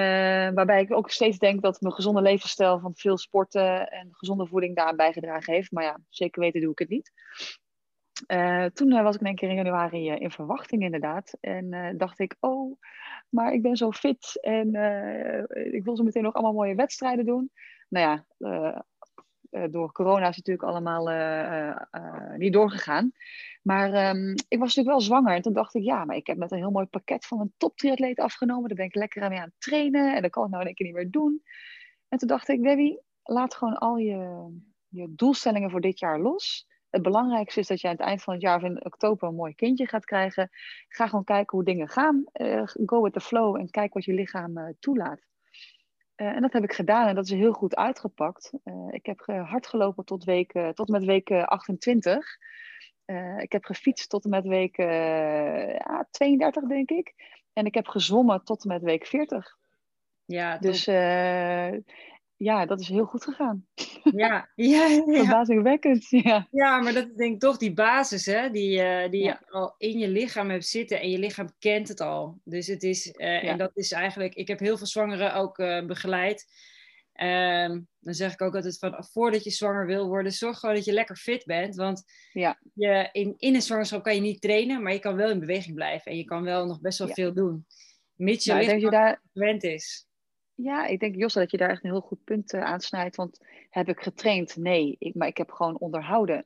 [0.53, 4.75] waarbij ik ook steeds denk dat mijn gezonde levensstijl van veel sporten en gezonde voeding
[4.75, 5.71] daar bijgedragen heeft.
[5.71, 7.11] Maar ja, zeker weten doe ik het niet.
[8.73, 11.37] Toen was ik in keer in januari in verwachting inderdaad.
[11.39, 12.79] En dacht ik, oh,
[13.29, 14.67] maar ik ben zo fit en
[15.73, 17.51] ik wil zo meteen nog allemaal mooie wedstrijden doen.
[17.89, 18.25] Nou ja,
[19.71, 21.07] door corona is het natuurlijk allemaal
[22.37, 23.11] niet doorgegaan.
[23.61, 25.35] Maar um, ik was natuurlijk wel zwanger.
[25.35, 27.53] En toen dacht ik, ja, maar ik heb net een heel mooi pakket van een
[27.57, 28.67] toptriatleet afgenomen.
[28.67, 30.15] Daar ben ik lekker aan mee aan het trainen.
[30.15, 31.43] En dat kan ik nou in één keer niet meer doen.
[32.07, 34.49] En toen dacht ik, Debbie, laat gewoon al je,
[34.87, 36.67] je doelstellingen voor dit jaar los.
[36.89, 39.35] Het belangrijkste is dat je aan het eind van het jaar of in oktober een
[39.35, 40.49] mooi kindje gaat krijgen.
[40.87, 42.23] Ga gewoon kijken hoe dingen gaan.
[42.85, 45.21] Go with the flow en kijk wat je lichaam toelaat.
[46.15, 48.51] Uh, en dat heb ik gedaan en dat is heel goed uitgepakt.
[48.89, 52.37] ik heb hard gelopen tot, week, tot met week 28.
[53.05, 57.13] Uh, ik heb gefietst tot en met week ja, 32, denk ik.
[57.53, 59.57] En ik heb gezwommen tot en met week 40.
[60.25, 61.71] Ja, dus uh,
[62.43, 63.65] ja, dat is heel goed gegaan.
[64.03, 65.03] Ja, ja, ja.
[65.05, 66.47] Verbazingwekkend, ja.
[66.51, 69.39] Ja, maar dat is denk ik toch die basis, hè, die, die ja.
[69.39, 72.39] je al in je lichaam hebt zitten en je lichaam kent het al.
[72.43, 76.45] Dus het is, en dat is eigenlijk, ik heb heel veel zwangeren ook begeleid.
[77.21, 80.85] Um, dan zeg ik ook altijd van voordat je zwanger wil worden, zorg gewoon dat
[80.85, 81.75] je lekker fit bent.
[81.75, 82.59] Want ja.
[82.73, 85.75] je, in, in een zwangerschap kan je niet trainen, maar je kan wel in beweging
[85.75, 86.11] blijven.
[86.11, 87.65] En je kan wel nog best wel veel doen.
[88.15, 89.21] Mits je nou, lichaam daar...
[89.33, 90.07] gewend is.
[90.55, 93.15] Ja, ik denk Josse dat je daar echt een heel goed punt uh, aansnijdt.
[93.15, 93.39] Want
[93.69, 94.55] heb ik getraind?
[94.57, 96.45] Nee, ik, maar ik heb gewoon onderhouden.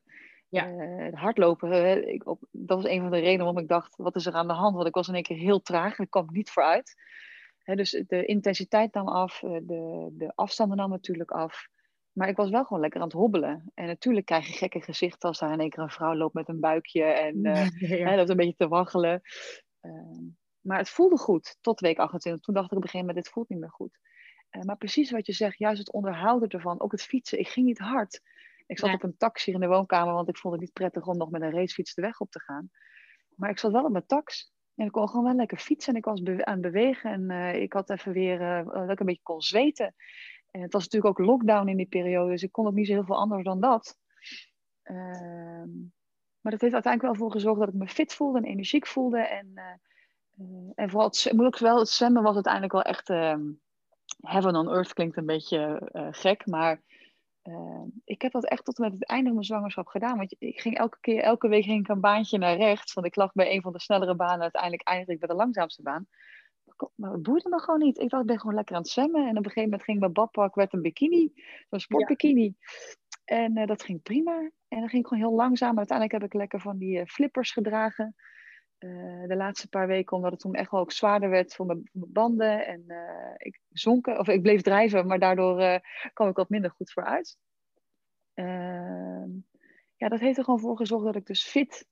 [0.50, 0.70] Ja.
[0.70, 4.26] Uh, hardlopen, ik, op, dat was een van de redenen waarom ik dacht, wat is
[4.26, 4.76] er aan de hand?
[4.76, 6.96] Want ik was in één keer heel traag, ik kwam niet vooruit
[7.76, 11.68] dus de intensiteit nam af, eh, de, de afstanden nam natuurlijk af.
[12.12, 13.72] Maar ik was wel gewoon lekker aan het hobbelen.
[13.74, 16.48] En natuurlijk krijg je gekke gezichten als daar in één keer een vrouw loopt met
[16.48, 18.16] een buikje en uh, ja.
[18.16, 19.22] loopt een beetje te waggelen.
[19.82, 19.92] Uh,
[20.68, 22.44] maar het voelde goed tot week 28.
[22.44, 24.00] Toen dacht ik op een gegeven moment, dit voelt niet meer goed.
[24.52, 27.40] Uh, maar precies wat je zegt, juist het onderhouden ervan, ook het fietsen.
[27.40, 28.22] Ik ging niet hard.
[28.66, 31.18] Ik zat op een taxi in de woonkamer, want ik vond het niet prettig om
[31.18, 32.70] nog met een racefiets de weg op te gaan.
[33.36, 34.54] Maar ik zat wel op mijn tax.
[34.76, 37.12] En ik kon gewoon wel lekker fietsen en ik was aan het bewegen.
[37.12, 39.96] En uh, ik had even weer uh, dat ik een beetje kon zweten.
[40.52, 42.94] En het was natuurlijk ook lockdown in die periode, dus ik kon ook niet zo
[42.94, 43.98] heel veel anders dan dat.
[44.84, 45.64] Uh,
[46.42, 49.20] maar dat heeft uiteindelijk wel voor gezorgd dat ik me fit voelde en energiek voelde.
[49.20, 49.54] En,
[50.76, 53.10] en vooral, het, moet ik wel, het zwemmen was uiteindelijk wel echt.
[53.10, 53.52] Ehm,
[54.22, 56.82] heaven on earth klinkt een beetje gek, maar
[57.48, 60.18] uh, ik heb dat echt tot en met het einde van mijn zwangerschap gedaan.
[60.18, 62.94] Want ik ging elke keer, elke week ging ik een baantje naar rechts.
[62.94, 64.42] Want ik lag bij een van de snellere banen.
[64.42, 66.08] Uiteindelijk eindigde ik bij de langzaamste baan.
[66.96, 67.98] Maar het boeide me gewoon niet.
[67.98, 69.22] Ik dacht, ik ben gewoon lekker aan het zwemmen.
[69.22, 71.32] En op een gegeven moment ging mijn badpak, werd een bikini.
[71.70, 72.56] Zo'n sportbikini.
[73.26, 74.52] En uh, dat ging prima.
[74.68, 75.70] En dan ging ik gewoon heel langzaam.
[75.70, 78.16] Maar uiteindelijk heb ik lekker van die uh, flippers gedragen.
[78.80, 81.90] Uh, de laatste paar weken, omdat het toen echt wel ook zwaarder werd voor mijn,
[81.92, 82.66] banden.
[82.66, 85.78] En uh, ik zonk, of ik bleef drijven, maar daardoor uh,
[86.14, 87.38] kwam ik wat minder goed vooruit.
[88.34, 89.30] Ehm,
[89.96, 91.88] ja, dat heeft er gewoon voor gezorgd dat ik dus fit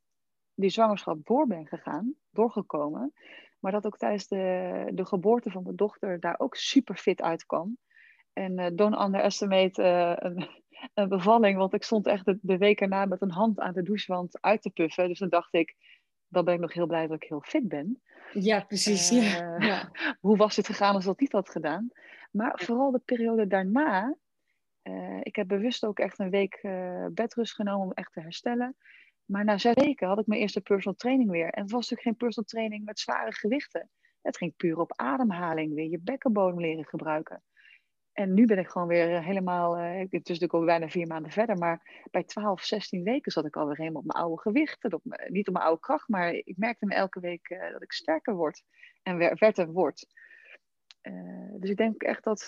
[0.53, 3.13] die zwangerschap door ben gegaan, doorgekomen.
[3.59, 7.77] Maar dat ook tijdens de, de geboorte van mijn dochter daar ook super fit uitkwam.
[8.33, 9.83] En don't underestimate
[10.19, 10.47] een,
[10.93, 14.41] een bevalling, want ik stond echt de, week erna met een hand aan de douchewand
[14.41, 15.07] uit te puffen.
[15.07, 15.75] Dus dan dacht ik,
[16.27, 18.01] dan ben ik nog heel blij dat ik heel fit ben.
[18.33, 19.11] Ja, precies.
[19.11, 19.91] Uh, ja.
[20.19, 21.91] Hoe was het gegaan als dat niet had gedaan?
[22.31, 24.15] Maar vooral de periode daarna,
[24.83, 28.75] uh, ik heb bewust ook echt een week uh, bedrust genomen om echt te herstellen.
[29.25, 31.49] Maar na zes weken had ik mijn eerste personal training weer.
[31.49, 33.89] En het was natuurlijk geen personal training met zware gewichten.
[34.21, 37.43] Het ging puur op ademhaling, weer je bekkenbodem leren gebruiken.
[38.15, 41.31] En nu ben ik gewoon weer helemaal, uh, ik ben natuurlijk al bijna vier maanden
[41.31, 44.93] verder, maar bij 12, 16 weken zat ik alweer helemaal op mijn oude gewichten.
[44.93, 47.91] Op niet op mijn oude kracht, maar ik merkte me elke week uh, dat ik
[47.91, 48.63] sterker word
[49.03, 50.07] en werd word.
[51.01, 52.47] Uh, dus ik denk echt dat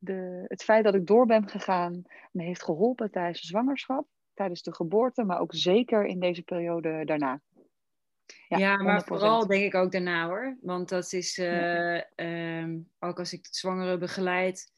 [0.00, 4.62] de, het feit dat ik door ben gegaan me heeft geholpen tijdens de zwangerschap, tijdens
[4.62, 7.40] de geboorte, maar ook zeker in deze periode daarna.
[8.48, 9.04] Ja, ja maar 100%.
[9.04, 10.56] vooral denk ik ook daarna hoor.
[10.60, 14.72] Want dat is, uh, uh, ook als ik het zwangere begeleid,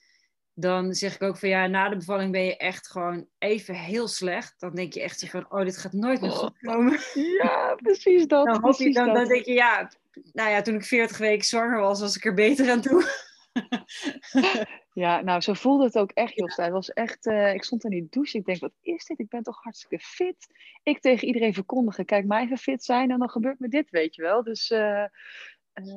[0.54, 4.08] dan zeg ik ook van ja, na de bevalling ben je echt gewoon even heel
[4.08, 4.60] slecht.
[4.60, 6.98] Dan denk je echt van, oh, dit gaat nooit meer goed komen.
[7.14, 8.46] Ja, precies dat.
[8.46, 9.90] Dan, precies je, dan, dan denk je, ja,
[10.32, 13.04] nou ja, toen ik 40 weken zwanger was, was ik er beter aan toe.
[14.92, 16.56] ja, nou, zo voelde het ook echt, Jos.
[16.56, 18.38] Het was echt, uh, ik stond in die douche.
[18.38, 19.18] Ik denk, wat is dit?
[19.18, 20.46] Ik ben toch hartstikke fit.
[20.82, 24.14] Ik tegen iedereen verkondigen, kijk, mij even fit zijn en dan gebeurt me dit, weet
[24.14, 24.42] je wel.
[24.42, 25.06] Dus, uh, uh,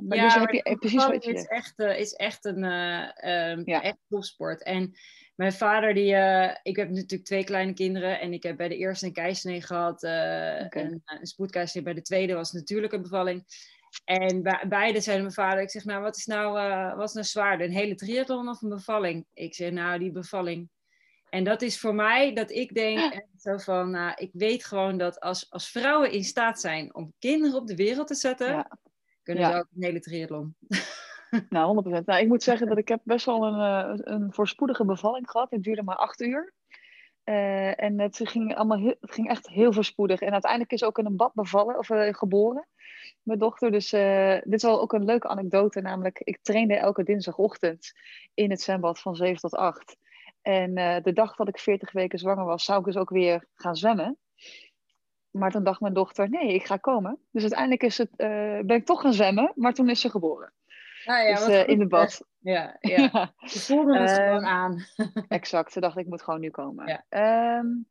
[0.07, 1.33] maar ja, dus heb je precies wat je...
[1.33, 3.81] is echt, is echt een um, ja.
[3.81, 4.63] echt topsport.
[4.63, 4.93] En
[5.35, 6.15] mijn vader, die,
[6.63, 10.03] ik heb natuurlijk twee kleine kinderen en ik heb bij de eerste een keizersnee gehad.
[10.03, 10.67] Okay.
[10.69, 13.43] En een spoedkeizersnee bij de tweede was natuurlijk een bevalling.
[14.03, 17.25] En beide zeiden mijn vader, ik zeg, nou, wat is nou, uh, wat is nou
[17.25, 17.67] zwaarder?
[17.67, 19.25] Een hele triathlon of een bevalling?
[19.33, 20.69] Ik zeg, nou, die bevalling.
[21.29, 25.19] En dat is voor mij dat ik denk, zo van, nou, ik weet gewoon dat
[25.19, 28.77] als, als vrouwen in staat zijn om kinderen op de wereld te zetten, ja.
[29.23, 29.51] kunnen ja.
[29.51, 30.55] ze ook een hele triathlon.
[31.49, 32.03] Nou, 100%.
[32.05, 35.51] Nou, ik moet zeggen dat ik heb best wel een, uh, een voorspoedige bevalling gehad.
[35.51, 36.53] Het duurde maar acht uur.
[37.25, 40.19] Uh, en het ging, allemaal heel, het ging echt heel voorspoedig.
[40.19, 42.67] En uiteindelijk is ook in een bad bevallen, of uh, geboren
[43.25, 43.71] mijn dochter.
[43.71, 45.81] Dus uh, dit is wel ook een leuke anekdote.
[45.81, 47.93] Namelijk, ik trainde elke dinsdagochtend
[48.33, 49.97] in het zwembad van 7 tot 8.
[50.41, 53.47] En uh, de dag dat ik 40 weken zwanger was, zou ik dus ook weer
[53.55, 54.17] gaan zwemmen.
[55.31, 57.19] Maar toen dacht mijn dochter, nee, ik ga komen.
[57.31, 60.53] Dus uiteindelijk is het, uh, ben ik toch gaan zwemmen, maar toen is ze geboren.
[61.05, 62.27] Ah, ja, dus in de bad.
[62.39, 63.33] Ja, ja.
[63.37, 64.85] Ze voelde het gewoon ehm, aan.
[65.27, 67.03] exact, ze dacht, ik moet gewoon nu komen.
[67.09, 67.57] Ja.
[67.57, 67.87] Um,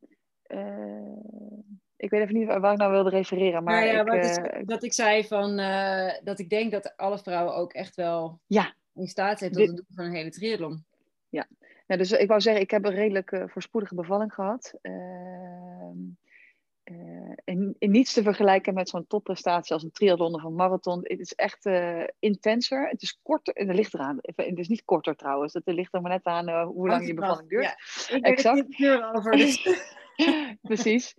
[2.05, 3.63] ik weet even niet waar ik nou wilde refereren.
[3.63, 6.93] Maar nou ja, ik, is, uh, dat ik zei van uh, dat ik denk dat
[6.97, 8.73] alle vrouwen ook echt wel ja.
[8.93, 10.85] in staat zijn tot het doen van een hele triathlon.
[11.29, 11.47] Ja,
[11.87, 14.73] nou, dus ik wou zeggen, ik heb een redelijk uh, voorspoedige bevalling gehad.
[14.81, 15.97] Ehm,
[17.43, 20.99] en, en, niets te vergelijken met zo'n topprestatie als een triathlon of een marathon.
[21.03, 21.69] Het is echt
[22.19, 22.89] intenser.
[22.89, 23.53] Het is korter.
[23.53, 24.17] En er ligt eraan.
[24.21, 25.53] Het is niet korter trouwens.
[25.53, 27.63] Het ligt er maar net aan hoe lang je bevalling duurt.
[27.63, 28.77] Ja, ik exact.
[28.77, 29.31] het over.
[29.31, 29.83] Dus.
[30.61, 31.15] Precies.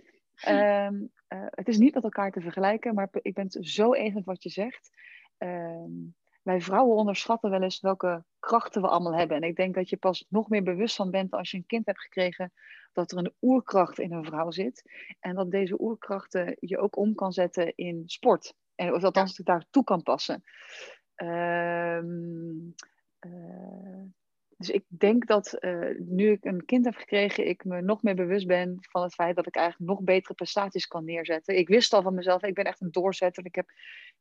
[0.48, 4.14] Um, uh, het is niet met elkaar te vergelijken, maar ik ben het zo eens
[4.14, 4.90] met wat je zegt.
[5.38, 9.36] Um, wij vrouwen onderschatten wel eens welke krachten we allemaal hebben.
[9.36, 11.86] En ik denk dat je pas nog meer bewust van bent als je een kind
[11.86, 12.52] hebt gekregen,
[12.92, 14.82] dat er een oerkracht in een vrouw zit.
[15.20, 18.54] En dat deze oerkrachten je ook om kan zetten in sport.
[18.74, 19.44] En of dat ja.
[19.44, 20.42] daar toe kan passen.
[21.16, 22.74] Um,
[23.20, 24.02] uh,
[24.56, 28.14] dus ik denk dat uh, nu ik een kind heb gekregen, ik me nog meer
[28.14, 31.56] bewust ben van het feit dat ik eigenlijk nog betere prestaties kan neerzetten.
[31.56, 33.44] Ik wist al van mezelf, ik ben echt een doorzetter.
[33.44, 33.70] Ik heb,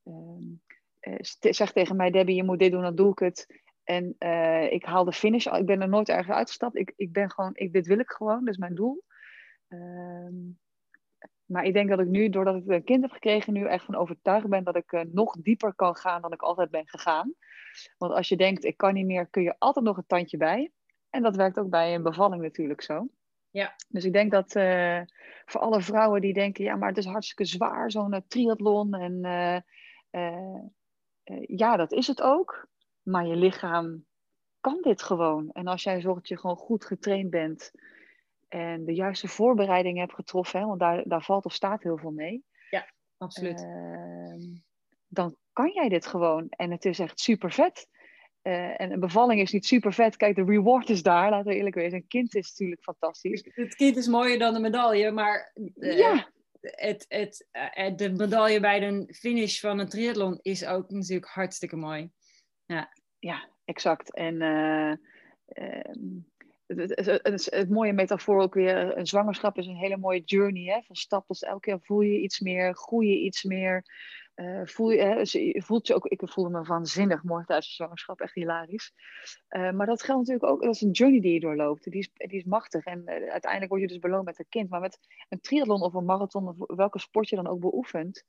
[0.04, 3.64] uh, zeg tegen mij, Debbie, je moet dit doen, dan doe ik het.
[3.84, 5.46] En uh, ik haal de finish.
[5.46, 6.76] Ik ben er nooit ergens uitgestapt.
[6.76, 9.04] Ik, ik ben gewoon, ik, dit wil ik gewoon, dat is mijn doel.
[9.68, 10.34] Ehm,
[11.46, 13.96] maar ik denk dat ik nu, doordat ik een kind heb gekregen, nu echt van
[13.96, 17.34] overtuigd ben dat ik nog dieper kan gaan dan ik altijd ben gegaan.
[17.98, 20.72] Want als je denkt, ik kan niet meer, kun je altijd nog een tandje bij.
[21.10, 23.08] En dat werkt ook bij een bevalling natuurlijk zo.
[23.50, 23.76] Ja.
[23.88, 25.02] Dus ik denk dat uh,
[25.46, 28.94] voor alle vrouwen die denken, ja, maar het is hartstikke zwaar, zo'n uh, triathlon.
[28.94, 29.20] En
[31.48, 32.68] ja, dat is het ook.
[33.02, 34.06] Maar je lichaam
[34.60, 35.50] kan dit gewoon.
[35.52, 37.72] En als jij zorgt dat je gewoon goed getraind bent
[38.48, 42.12] en de juiste voorbereiding hebt getroffen, hè, want daar, daar valt of staat heel veel
[42.12, 42.46] mee.
[42.70, 42.86] Ja,
[43.18, 43.60] absoluut.
[43.60, 44.58] Uh,
[45.16, 46.48] dan kan jij dit gewoon.
[46.50, 47.88] En het is echt super vet.
[48.44, 50.18] Uh, en een bevalling is niet super vet.
[50.18, 51.98] Kijk, de reward is daar, laten we eerlijk wezen.
[51.98, 53.44] Een kind is natuurlijk fantastisch.
[53.54, 56.30] Het kind is mooier dan de medaille, maar uh, ja.
[56.62, 57.48] het, het,
[57.78, 62.10] uh, de medaille bij de finish van een triathlon is ook natuurlijk hartstikke mooi.
[62.66, 64.14] Ja, ja exact.
[64.14, 64.96] En ehm,
[66.68, 70.74] het, het, het, mooie metafoor ook weer, een zwangerschap is een hele mooie journey.
[70.74, 70.82] Hè?
[70.82, 73.84] Van stap tot elke keer voel je iets meer, groei je iets meer.
[74.36, 78.22] Uh, voel je, hè, voelt je ook, ik voelde me waanzinnig mooi tijdens de zwangerschap,
[78.22, 78.94] echt hilarisch.
[79.50, 81.84] Uh, maar dat geldt natuurlijk ook, dat is een journey die je doorloopt.
[81.84, 84.70] Die is, die is machtig en uh, uiteindelijk word je dus beloond met een kind.
[84.70, 88.24] Maar met een triathlon of een marathon of welke sport je dan ook beoefent,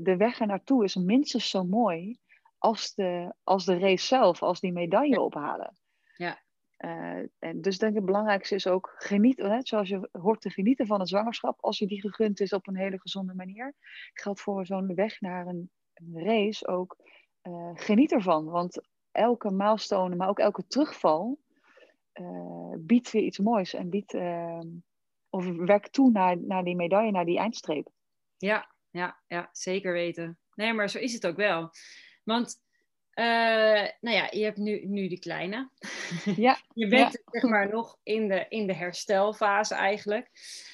[0.00, 2.18] de weg er naartoe is minstens zo mooi
[2.58, 5.76] als de, als de race zelf, als die medaille ophalen.
[6.16, 6.44] Ja.
[6.78, 10.50] Uh, en dus denk ik het belangrijkste is ook genieten, hè, zoals je hoort te
[10.50, 13.74] genieten van een zwangerschap, als je die gegund is op een hele gezonde manier.
[14.12, 15.70] Geldt voor zo'n weg naar een,
[16.12, 16.96] race ook,
[17.42, 18.44] uh, geniet ervan.
[18.44, 18.80] Want
[19.12, 21.38] elke milestone, maar ook elke terugval,
[22.14, 24.68] uh, biedt weer iets moois en biedt, ehm,
[25.28, 27.88] of werkt toe naar, naar die medaille, naar die eindstreep.
[28.36, 30.38] Ja, ja, ja, zeker weten.
[30.54, 31.70] Nee, maar zo is het ook wel.
[32.24, 32.64] Want,
[33.18, 35.68] uh, nou ja, je hebt nu, nu die kleine.
[36.36, 36.58] Ja.
[36.74, 37.20] je bent ja.
[37.30, 40.30] zeg maar nog in de, in de herstelfase eigenlijk.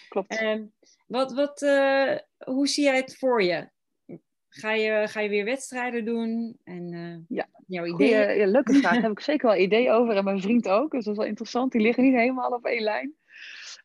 [0.08, 0.42] Klopt.
[0.42, 0.60] Uh,
[1.06, 3.68] wat, wat, uh, hoe zie jij het voor je?
[4.48, 6.58] Ga je, ga je weer wedstrijden doen?
[6.64, 8.24] En, uh, ja, jouw ideeën?
[8.24, 8.92] Goeie, ja, leuke vraag.
[8.92, 10.16] Daar heb ik zeker wel ideeën over.
[10.16, 10.90] En mijn vriend ook.
[10.90, 11.72] Dus dat is wel interessant.
[11.72, 13.14] Die liggen niet helemaal op één lijn.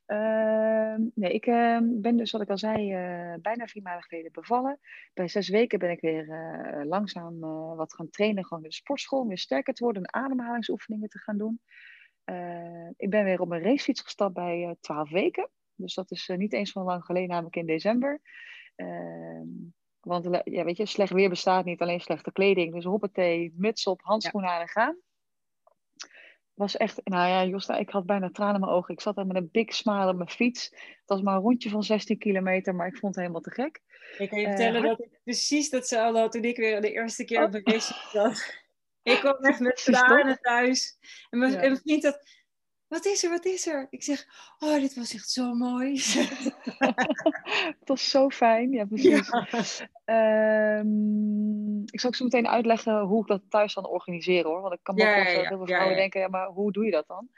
[0.08, 4.32] Uh, nee, ik uh, ben dus, wat ik al zei, uh, bijna vier maanden geleden
[4.32, 4.80] bevallen.
[5.14, 7.40] Bij zes weken ben ik weer uh, langzaam
[7.76, 11.20] wat gaan trainen, gewoon in de sportschool, om weer sterker te worden en ademhalingsoefeningen te
[11.20, 11.62] gaan doen.
[12.96, 15.50] ik ben weer op een racefiets gestapt bij twaalf weken.
[15.76, 18.22] Dus dat is niet eens van lang geleden, namelijk in december.
[18.76, 19.48] Ehm,
[20.00, 22.74] want ja, weet je, slecht weer bestaat niet, alleen slechte kleding.
[22.74, 24.56] Dus hoppatee, muts op, handschoenen ja.
[24.56, 24.98] aan en gaan
[26.58, 28.94] was echt, nou ja, Josta, ik had bijna tranen in mijn ogen.
[28.94, 30.70] Ik zat daar met een big smile op mijn fiets.
[30.72, 33.82] Het was maar een rondje van 16 kilometer, maar ik vond het helemaal te gek.
[34.18, 37.24] Ik kan je vertellen uh, dat ik precies datzelfde had toen ik weer de eerste
[37.24, 37.74] keer op een oh.
[37.74, 38.66] race zat.
[39.04, 40.98] Ik kwam echt met tranen thuis.
[41.30, 41.58] En mijn, ja.
[41.58, 42.20] en mijn vriend had,
[42.88, 43.88] wat is er, wat is er?
[43.90, 44.26] Ik zeg,
[44.60, 46.02] oh, dit was echt zo mooi.
[47.80, 49.30] het was zo fijn, ja precies.
[50.06, 50.80] Ja.
[50.80, 54.62] Um, ik zal ook zo meteen uitleggen hoe ik dat thuis kan organiseren hoor.
[54.62, 56.86] Want ik kan me ja, voorstellen dat heel veel vrouwen denken, ja, maar hoe doe
[56.86, 57.30] je dat dan?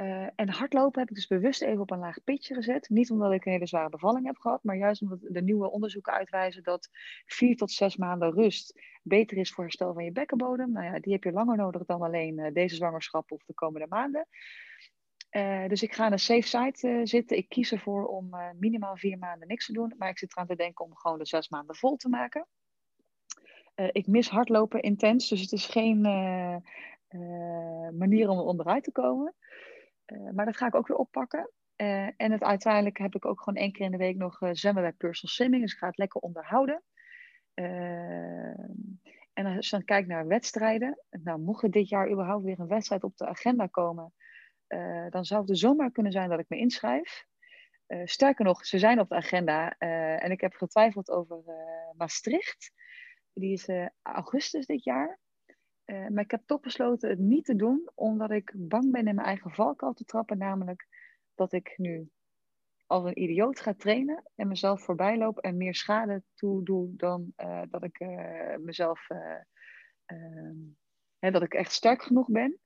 [0.00, 2.88] Uh, en hardlopen heb ik dus bewust even op een laag pitje gezet.
[2.88, 6.12] Niet omdat ik een hele zware bevalling heb gehad, maar juist omdat de nieuwe onderzoeken
[6.12, 6.88] uitwijzen dat
[7.26, 10.72] vier tot zes maanden rust beter is voor herstel van je bekkenbodem.
[10.72, 13.86] Nou ja, die heb je langer nodig dan alleen uh, deze zwangerschap of de komende
[13.88, 14.26] maanden.
[15.30, 17.36] Uh, dus ik ga aan een safe site zitten.
[17.36, 19.94] Ik kies ervoor om minimaal vier maanden niks te doen.
[19.98, 22.46] Maar ik zit eraan te denken om gewoon de zes maanden vol te maken.
[23.92, 26.00] ik mis hardlopen intens, dus het is geen
[27.98, 29.34] manier om onderuit te komen.
[30.34, 31.50] Maar dat ga ik ook weer oppakken.
[32.16, 34.92] en het, uiteindelijk heb ik ook gewoon één keer in de week nog zwemmen bij
[34.92, 35.62] personal swimming.
[35.62, 36.82] Dus ik ga het lekker onderhouden.
[39.32, 41.02] en als je dan kijkt naar wedstrijden.
[41.10, 44.12] Nou, mocht er dit jaar überhaupt weer een wedstrijd op de agenda komen
[45.10, 47.26] dan zou het er zomaar kunnen zijn dat ik me inschrijf.
[48.04, 49.78] Sterker nog, ze zijn op de agenda
[50.18, 51.42] en ik heb getwijfeld over
[51.96, 52.72] Maastricht.
[53.32, 53.68] Die is
[54.02, 55.18] augustus dit jaar.
[55.88, 59.26] Maar ik heb toch besloten het niet te doen, omdat ik bang ben in mijn
[59.26, 60.38] eigen valkuil te trappen.
[60.38, 60.86] Namelijk
[61.34, 62.10] dat ik nu
[62.86, 67.32] als een idioot ga trainen en mezelf voorbij loop en meer schade toe doe dan
[67.70, 67.98] dat ik
[68.58, 69.08] mezelf,
[70.04, 70.56] ehm,
[71.18, 72.60] hè, dat ik echt sterk genoeg ben.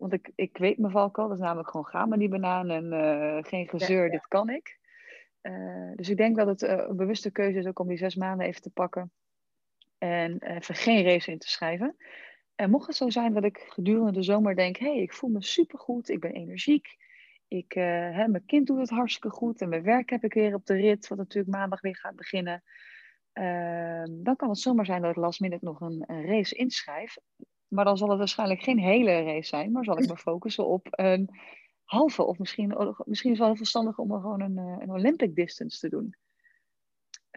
[0.00, 2.92] Want ik, ik weet mijn valkuil, dat is namelijk gewoon ga maar die banaan en
[2.92, 4.10] uh, geen gezeur, ja, ja.
[4.10, 4.78] dit kan ik.
[5.42, 8.14] Uh, dus ik denk dat het uh, een bewuste keuze is ook om die zes
[8.14, 9.12] maanden even te pakken.
[10.00, 11.96] En even geen race in te schrijven.
[12.54, 15.30] En mocht het zo zijn dat ik gedurende de zomer denk, hé, hey, ik voel
[15.30, 16.96] me supergoed, ik ben energiek.
[17.48, 20.66] Ik, hè, mijn kind doet het hartstikke goed en mijn werk heb ik weer op
[20.66, 22.62] de rit, wat natuurlijk maandag weer gaat beginnen.
[23.32, 27.16] Ehm, dan kan het zomaar zijn dat ik last minute nog een, race inschrijf.
[27.68, 30.86] Maar dan zal het waarschijnlijk geen hele race zijn, maar zal ik me focussen op
[30.90, 31.30] een
[31.84, 32.24] halve.
[32.24, 35.88] Of misschien, misschien is het wel verstandig om gewoon een, eh, een Olympic distance te
[35.88, 36.14] doen.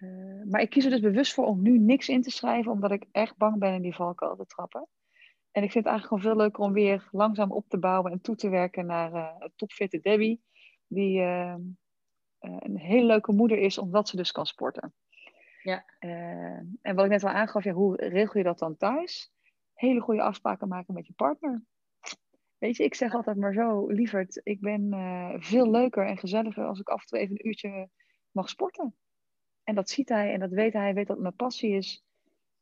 [0.03, 2.91] Uh, maar ik kies er dus bewust voor om nu niks in te schrijven, omdat
[2.91, 4.87] ik echt bang ben in die valkuil te trappen.
[5.51, 8.21] En ik vind het eigenlijk gewoon veel leuker om weer langzaam op te bouwen en
[8.21, 10.43] toe te werken naar uh, een topfitte Debbie.
[10.87, 11.55] Die uh,
[12.39, 14.93] een hele leuke moeder is, omdat ze dus kan sporten.
[15.61, 15.85] Ja.
[16.81, 19.31] en wat ik net al aangaf, ja, hoe regel je dat dan thuis?
[19.73, 21.63] hele goede afspraken maken met je partner.
[22.57, 24.89] Weet je, ik zeg altijd maar zo, lieverd, ik ben
[25.39, 27.89] veel leuker en gezelliger als ik af en toe even een uurtje
[28.31, 28.95] mag sporten.
[29.63, 32.03] En dat ziet hij en dat weet hij, hij weet dat het mijn passie is.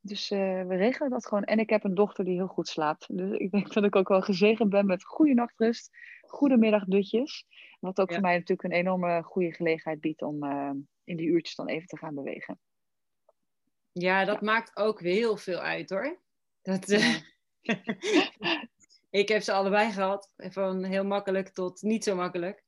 [0.04, 1.44] Dus uh, we regelen dat gewoon.
[1.44, 3.18] En ik heb een dochter die heel goed slaapt.
[3.18, 7.46] Dus ik denk dat ik ook wel gezegend ben met goede nachtrust, goede middagdutjes.
[7.80, 8.14] Wat ook ja.
[8.14, 10.72] voor mij natuurlijk een enorme goede gelegenheid biedt om uh,
[11.04, 12.60] in die uurtjes dan even te gaan bewegen.
[13.92, 14.46] Ja, dat ja.
[14.46, 16.20] maakt ook weer heel veel uit hoor.
[16.62, 17.16] Dat, uh,
[19.22, 20.34] ik heb ze allebei gehad.
[20.38, 22.64] Van heel makkelijk tot niet zo makkelijk.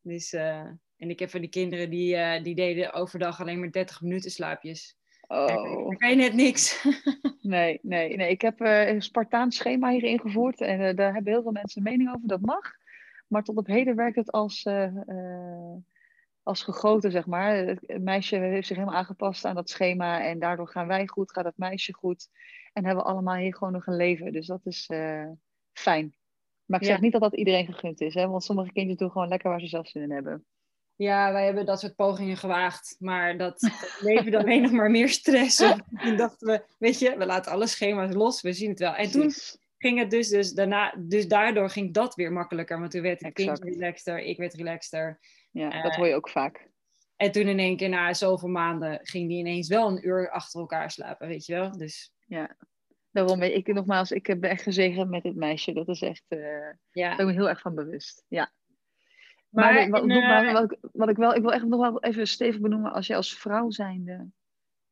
[0.00, 3.70] Dus, uh, en ik heb van die kinderen die, uh, die deden overdag alleen maar
[3.70, 4.96] 30 minuten slaapjes.
[5.28, 5.46] Oh.
[5.84, 6.84] Dan kan je net niks.
[7.42, 8.30] nee, nee, nee.
[8.30, 10.60] Ik heb een Spartaans schema hier ingevoerd.
[10.60, 12.28] En daar hebben heel veel mensen een mening over.
[12.28, 12.72] Dat mag.
[13.26, 14.68] Maar tot op heden werkt het als
[16.42, 17.56] als gegoten, zeg maar.
[17.56, 21.44] Het meisje heeft zich helemaal aangepast aan dat schema en daardoor gaan wij goed, gaat
[21.44, 22.28] het meisje goed.
[22.72, 24.32] En hebben we allemaal hier gewoon nog een leven.
[24.32, 24.90] Dus dat is
[25.72, 26.14] fijn.
[26.64, 28.28] Maar ik zeg niet dat dat iedereen gegund is, hè?
[28.28, 30.44] want sommige kinderen doen gewoon lekker waar ze zelf zin in hebben.
[30.96, 33.70] Ja, wij hebben dat soort pogingen gewaagd, maar dat,
[34.00, 35.56] leverde alleen nog maar meer stress.
[36.02, 38.94] toen dachten we, weet je, we laten alle schema's los, we zien het wel.
[38.94, 39.32] En toen
[39.78, 43.32] ging het dus, dus daarna, dus daardoor ging dat weer makkelijker, want toen werd het
[43.32, 45.18] kind relaxter, ik werd relaxter.
[45.50, 46.68] Ja, dat hoor je ook vaak.
[47.16, 50.60] En toen in één keer na zoveel maanden ging die ineens wel een uur achter
[50.60, 51.78] elkaar slapen, weet je wel.
[51.78, 52.56] Dus ja,
[53.10, 55.72] daarom ik nogmaals, ik ben echt gezegend met dit meisje.
[55.72, 56.40] Dat is echt, uh,
[56.90, 57.08] ja.
[57.08, 58.24] daar ben ik me heel erg van bewust.
[58.28, 58.52] Ja.
[59.48, 62.60] Maar, maar, wat, wat, ik, wat, ik wel, ik wil echt nog wel even stevig
[62.60, 64.30] benoemen, als je als vrouw zijnde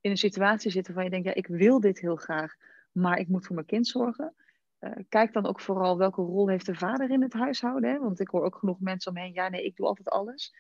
[0.05, 2.55] in een situatie zit waarvan je denkt, ja, ik wil dit heel graag,
[2.93, 4.35] maar ik moet voor mijn kind zorgen.
[4.81, 7.91] Uh, kijk dan ook vooral welke rol heeft de vader in het huishouden.
[7.91, 7.99] Hè?
[7.99, 10.55] Want ik hoor ook genoeg mensen omheen, ja, nee, ik doe altijd alles.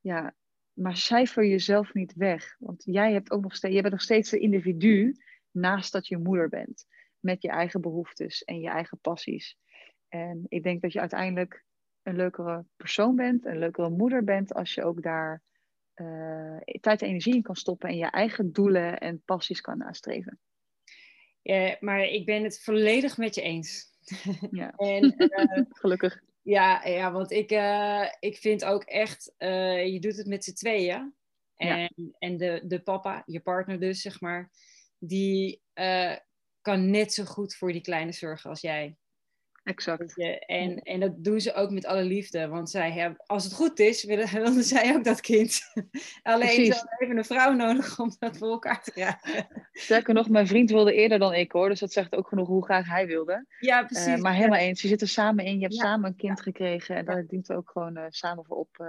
[0.00, 0.34] Ja,
[0.72, 2.56] maar cijfer jezelf niet weg.
[2.58, 5.16] Want jij, hebt ook nog steeds, jij bent nog steeds een individu
[5.50, 6.86] naast dat je moeder bent.
[7.18, 9.58] Met je eigen behoeftes en je eigen passies.
[10.08, 11.64] En ik denk dat je uiteindelijk
[12.02, 15.42] een leukere persoon bent, een leukere moeder bent, als je ook daar
[15.94, 20.38] uh, tijd en energie in kan stoppen en je eigen doelen en passies kan nastreven.
[21.42, 23.88] Ja, maar ik ben het volledig met je eens.
[24.50, 24.72] Ja.
[24.76, 26.22] en, uh, Gelukkig.
[26.42, 31.14] Ja, ja want ik, uh, ik vind ook echt, je doet het met z'n tweeën.
[31.56, 31.90] En, ja.
[32.18, 34.50] en de, de papa, je partner dus, zeg maar,
[34.98, 35.62] die
[36.60, 38.96] kan net zo goed voor die kleine zorgen als jij.
[39.62, 40.18] Exact.
[40.46, 42.48] En, en dat doen ze ook met alle liefde.
[42.48, 45.60] Want zij hebben, als het goed is, willen, willen zij ook dat kind.
[46.22, 49.46] Alleen ze hebben even een vrouw nodig om dat voor elkaar te krijgen.
[49.72, 51.68] Sterker nog, mijn vriend wilde eerder dan ik hoor.
[51.68, 53.46] Dus dat zegt ook genoeg hoe graag hij wilde.
[53.58, 54.06] Ja, precies.
[54.06, 54.82] Uh, maar helemaal eens.
[54.82, 55.54] Je zit er samen in.
[55.54, 56.96] Je hebt samen een kind gekregen.
[56.96, 58.88] En daar dient ook gewoon uh, samen voor op, uh,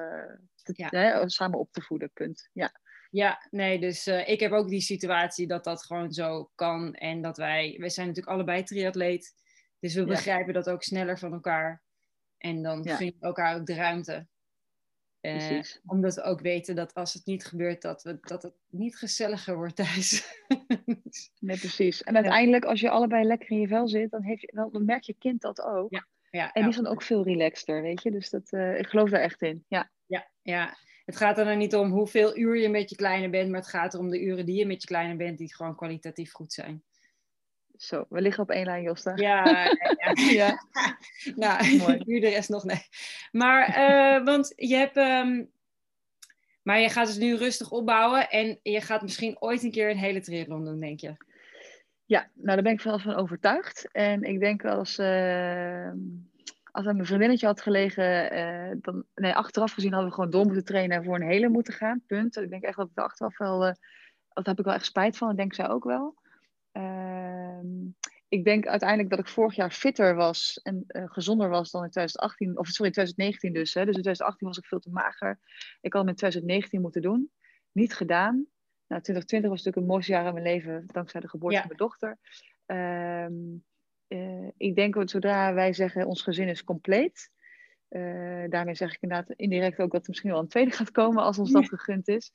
[0.64, 2.12] te, samen op te voeden.
[2.14, 2.50] Punt.
[2.54, 2.80] Ja.
[3.10, 6.94] Ja, nee, dus ik heb ook die situatie dat dat gewoon zo kan.
[6.94, 9.34] En dat wij, wij zijn natuurlijk allebei triatleet.
[9.82, 11.82] Dus we begrijpen dat ook sneller van elkaar.
[12.38, 12.98] En dan ja.
[12.98, 14.28] we elkaar ook de ruimte.
[15.22, 18.98] Uh, omdat we ook weten dat als het niet gebeurt, dat, we, dat het niet
[18.98, 20.38] gezelliger wordt thuis.
[21.40, 22.04] nee, precies.
[22.04, 25.06] En uiteindelijk, als je allebei lekker in je vel zit, dan, heeft je, dan, merkt
[25.06, 25.92] je kind dat ook.
[25.92, 26.08] Ja.
[26.32, 28.12] Ja, en die is dan ook veel relaxter, weet je.
[28.12, 29.66] Dus dat, uh, ik geloof daar echt in.
[29.68, 29.92] Ja.
[30.06, 30.78] Ja, ja.
[31.06, 33.70] Het gaat er dan niet om hoeveel uur je met je kleine bent, maar het
[33.70, 36.84] gaat erom de uren die je met je kleine bent, die gewoon kwalitatief goed zijn.
[37.82, 39.16] Zo, we liggen op één lijn, Josta.
[39.16, 40.14] Ja, ja.
[40.32, 40.66] ja.
[41.36, 42.02] nou, Mooi.
[42.06, 42.86] nu de rest nog nee.
[43.32, 44.98] Maar, uh, want je hebt...
[44.98, 45.52] Um,
[46.62, 49.98] maar je gaat het nu rustig opbouwen en je gaat misschien ooit een keer een
[49.98, 51.16] hele triathlon doen, denk je?
[52.06, 53.90] Ja, nou daar ben ik wel van overtuigd.
[53.92, 55.92] En ik denk als, uh,
[56.72, 60.46] als aan mijn vriendinnetje had gelegen, uh, dan, nee, achteraf gezien hadden we gewoon door
[60.46, 62.04] moeten trainen en voor een hele moeten gaan.
[62.08, 62.38] Punt.
[62.38, 63.74] Ik denk echt dat ik er achteraf wel, uh,
[64.34, 65.30] dat heb ik wel echt spijt van.
[65.30, 66.20] Ik denk zij ook wel.
[66.72, 67.68] Ehm,
[68.28, 71.90] ik denk uiteindelijk dat ik vorig jaar fitter was en uh, gezonder was dan in
[71.90, 73.74] 2018, of sorry, 2019 dus.
[73.74, 73.86] Hè.
[73.86, 75.40] Dus in 2018 was ik veel te mager.
[75.82, 77.32] Ik had hem in 2019 moeten doen.
[77.72, 78.36] Niet gedaan.
[78.88, 81.78] Nou, 2020 was natuurlijk een mooiste jaar in mijn leven, dankzij de geboorte van mijn
[81.78, 82.18] dochter.
[82.66, 83.64] Um,
[84.08, 87.30] uh, ik denk dat zodra wij zeggen ons gezin is compleet,
[87.90, 91.24] uh, daarmee zeg ik inderdaad indirect ook dat er misschien wel een tweede gaat komen
[91.24, 92.32] als ons dat gegund is.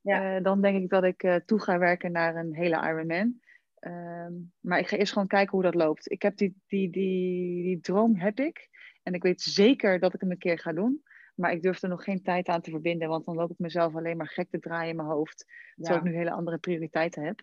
[0.00, 0.40] Ja.
[0.40, 3.40] dan denk ik dat ik toe ga werken naar een hele Ironman.
[3.80, 6.10] Um, maar ik ga eerst gewoon kijken hoe dat loopt.
[6.10, 8.68] Ik heb die, die, die, die droom heb ik.
[9.02, 11.02] En ik weet zeker dat ik hem een keer ga doen.
[11.34, 13.08] Maar ik durf er nog geen tijd aan te verbinden.
[13.08, 15.44] Want dan loop ik mezelf alleen maar gek te draaien in mijn hoofd.
[15.46, 15.74] Ja.
[15.74, 17.42] Terwijl ik nu hele andere prioriteiten heb.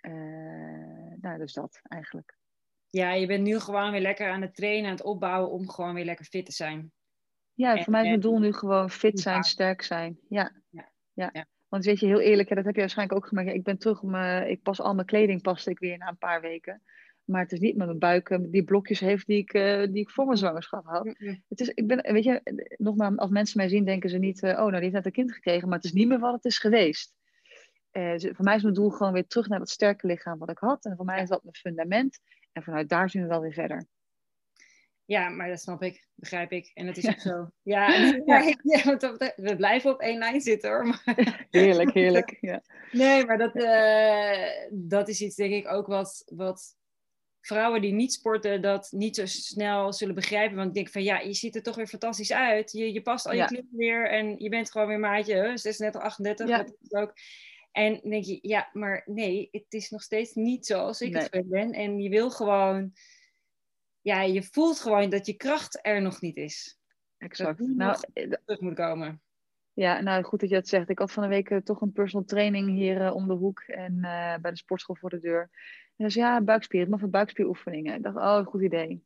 [0.00, 2.36] Uh, nou, dus dat eigenlijk.
[2.90, 5.94] Ja, je bent nu gewoon weer lekker aan het trainen, aan het opbouwen om gewoon
[5.94, 6.92] weer lekker fit te zijn.
[7.52, 10.18] Ja, voor mij is mijn doel nu gewoon fit zijn, sterk zijn.
[10.28, 10.52] Ja.
[10.68, 10.90] ja.
[11.32, 11.46] ja.
[11.74, 13.54] Want weet je, heel eerlijk, dat heb je waarschijnlijk ook gemerkt.
[13.54, 16.40] Ik ben terug, mijn, ik pas al mijn kleding paste ik weer na een paar
[16.40, 16.82] weken.
[17.24, 20.10] Maar het is niet met mijn buik die blokjes heeft die ik, uh, die ik
[20.10, 21.04] voor mijn zwangerschap had.
[21.48, 22.40] Het is, ik ben, weet je,
[22.76, 25.12] nogmaals, als mensen mij zien, denken ze niet, uh, oh, nou, die heeft net een
[25.12, 25.68] kind gekregen.
[25.68, 27.14] Maar het is niet meer wat het is geweest.
[27.90, 30.58] Dus voor mij is mijn doel gewoon weer terug naar dat sterke lichaam wat ik
[30.58, 30.84] had.
[30.84, 32.18] En voor mij is dat mijn fundament.
[32.52, 33.86] En vanuit daar zien we wel weer verder.
[35.06, 36.70] Ja, maar dat snap ik, begrijp ik.
[36.74, 37.50] En het is ook zo.
[37.62, 37.94] Ja,
[38.24, 38.44] ja.
[39.36, 40.86] we blijven op één lijn zitten hoor.
[40.86, 41.46] Maar...
[41.50, 42.36] Heerlijk, heerlijk.
[42.40, 42.62] Ja.
[42.92, 46.76] Nee, maar dat, uh, dat is iets denk ik ook wat, wat
[47.40, 50.56] vrouwen die niet sporten, dat niet zo snel zullen begrijpen.
[50.56, 52.72] Want ik denk van ja, je ziet er toch weer fantastisch uit.
[52.72, 53.46] Je, je past al je ja.
[53.46, 56.56] kleren weer en je bent gewoon weer maatje, 36, 38, ja.
[56.58, 57.12] wat ook.
[57.72, 61.26] En dan denk je, ja, maar nee, het is nog steeds niet zoals ik nee.
[61.30, 61.72] het ben.
[61.72, 62.92] En je wil gewoon
[64.04, 66.78] ja, je voelt gewoon dat je kracht er nog niet is.
[67.18, 67.58] Exact.
[67.58, 69.22] nou, terug moet komen.
[69.72, 70.88] Ja, nou goed dat je het zegt.
[70.88, 74.00] Ik had van een week toch een personal training hier om de hoek en
[74.40, 75.50] bij de sportschool voor de deur.
[75.96, 77.94] En zei ja, buikspieren, maar voor buikspieroefeningen.
[77.94, 79.04] Ik dacht, oh, goed idee.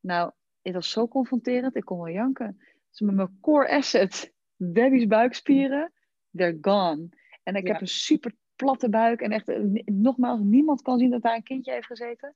[0.00, 0.32] Nou,
[0.62, 2.60] het was zo confronterend, ik kon wel janken.
[2.90, 5.92] Dus met mijn core asset, Debbie's buikspieren,
[6.36, 7.08] they're gone.
[7.42, 9.46] En ik heb een super platte buik en echt,
[9.84, 12.34] nogmaals, niemand kan zien dat daar een kindje heeft gezeten.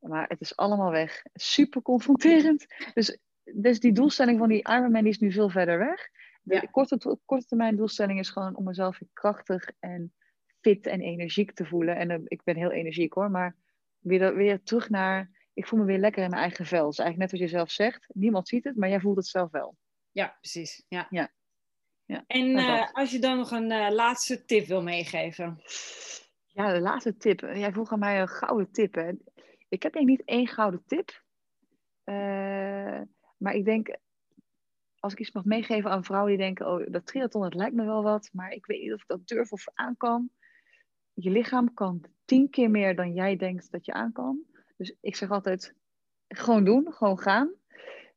[0.00, 1.22] Maar het is allemaal weg.
[1.32, 2.66] Super confronterend.
[2.94, 6.08] Dus, dus die doelstelling van die Ironman die is nu veel verder weg.
[6.42, 10.12] De korte, korte termijn doelstelling is gewoon om mezelf krachtig en
[10.60, 11.96] fit en energiek te voelen.
[11.96, 13.56] En uh, ik ben heel energiek hoor, maar
[13.98, 16.88] weer, weer terug naar, ik voel me weer lekker in mijn eigen vel.
[16.88, 18.06] Is eigenlijk net wat je zelf zegt.
[18.14, 19.76] Niemand ziet het, maar jij voelt het zelf wel.
[20.10, 20.84] Ja, precies.
[20.88, 21.06] Ja.
[21.10, 21.32] ja.
[22.04, 25.62] ja en uh, als je dan nog een uh, laatste tip wil meegeven.
[26.46, 27.40] Ja, de laatste tip.
[27.40, 28.94] Jij vroeg aan mij een gouden tip.
[28.94, 29.12] Hè?
[29.68, 31.22] Ik heb denk niet één gouden tip.
[33.36, 33.96] maar ik denk,
[34.98, 37.84] als ik iets mag meegeven aan vrouwen die denken, oh, dat triathlon, dat lijkt me
[37.84, 40.30] wel wat, maar ik weet niet of ik dat durf of aan kan
[41.22, 44.38] je lichaam kan tien keer meer dan jij denkt dat je aan kan.
[44.76, 45.74] Dus ik zeg altijd,
[46.28, 47.50] gewoon doen, gewoon gaan.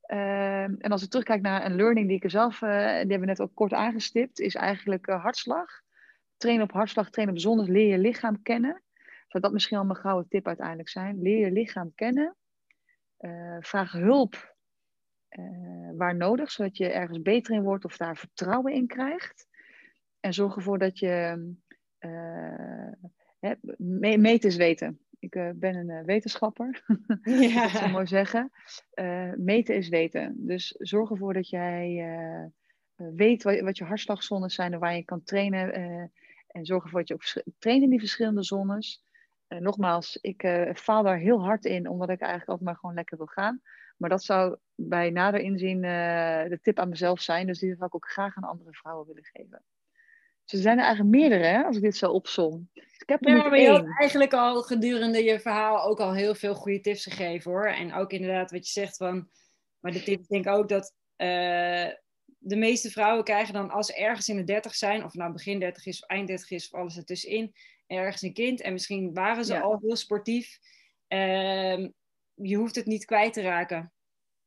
[0.02, 3.20] Ehm, en als ik terugkijk naar een learning die ik er zelf, uh, die hebben
[3.20, 5.82] we net ook kort aangestipt, is eigenlijk hartslag.
[6.38, 8.82] Train op hartslag, train op zon, leer je lichaam kennen.
[9.32, 11.22] Zou dat misschien al mijn gouden tip uiteindelijk zijn.
[11.22, 12.36] Leer je lichaam kennen.
[13.20, 14.56] Uh, vraag hulp
[15.96, 19.48] waar nodig, zodat je ergens beter in wordt of daar vertrouwen in krijgt.
[20.20, 21.46] En zorg ervoor dat je
[22.00, 22.92] uh,
[24.18, 25.00] meten is weten.
[25.20, 26.84] Ik ben een wetenschapper,
[27.24, 27.62] ja.
[27.62, 28.52] dat zou mooi zeggen.
[29.36, 30.36] meten is weten.
[30.38, 32.04] Dus zorg ervoor dat jij
[32.96, 35.74] weet wat, wat, je hartslagzones zijn en waar je kan trainen.
[36.48, 39.10] en zorg ervoor dat je ook traint in die verschillende zones.
[39.60, 43.26] Nogmaals, ik faal daar heel hard in, omdat ik eigenlijk altijd maar gewoon lekker wil
[43.26, 43.62] gaan.
[43.98, 47.48] Maar dat zou bij nader inzien de tip aan mezelf zijn.
[47.48, 49.64] Dus die zou ik ook graag aan andere vrouwen willen geven.
[50.52, 52.70] Ze zijn er eigenlijk meerdere, hè, als ik dit zo opsom.
[52.74, 56.14] Dus ik heb er ja, maar je had eigenlijk al gedurende je verhaal ook al
[56.14, 57.68] heel veel goede tips gegeven, hoor.
[57.68, 59.30] En ook inderdaad wat je zegt van...
[59.80, 61.88] Maar de tips denk ik ook dat uh,
[62.38, 65.04] de meeste vrouwen krijgen dan als ze ergens in de 30 zijn...
[65.04, 67.54] of nou begin 30 is of eind 30 is of alles ertussenin...
[67.98, 70.60] ergens een kind en misschien waren ze al heel sportief...
[71.08, 71.88] Uh,
[72.34, 73.94] je hoeft het niet kwijt te raken.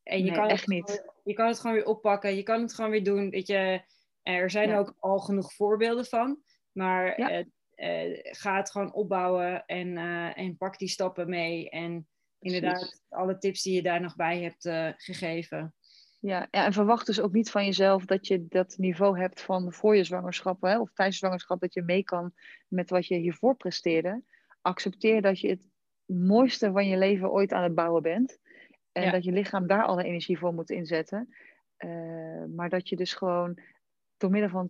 [0.03, 1.03] En je, kan echt niet.
[1.23, 2.35] je kan het gewoon weer oppakken.
[2.35, 3.29] Je kan het gewoon weer doen.
[3.29, 3.81] Weet je,
[4.23, 6.39] er zijn ook al genoeg voorbeelden van.
[6.71, 7.43] Maar ja.
[7.75, 11.69] uh, ga het gewoon opbouwen en, uh, en pak die stappen mee.
[11.69, 12.07] En
[12.39, 14.61] inderdaad, alle tips die je daar nog bij hebt
[15.03, 15.74] gegeven.
[16.25, 19.95] Ja, en verwacht dus ook niet van jezelf dat je dat niveau hebt van voor
[19.95, 22.33] je zwangerschap hè, of tijdens zwangerschap, dat je mee kan
[22.67, 24.23] met wat je hiervoor presteerde.
[24.61, 25.69] Accepteer dat je het
[26.05, 28.39] mooiste van je leven ooit aan het bouwen bent.
[28.91, 31.35] En dat je lichaam daar alle energie voor moet inzetten.
[31.77, 33.59] Uh, maar dat je dus gewoon
[34.17, 34.69] door middel van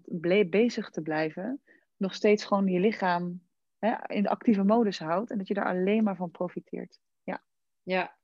[0.50, 1.62] bezig te blijven,
[1.98, 3.42] nog steeds gewoon je lichaam
[3.80, 5.32] hè, in de actieve modus houdt.
[5.32, 7.00] En dat je daar alleen maar van profiteert.
[7.24, 7.44] Ja.
[7.84, 8.16] Ja.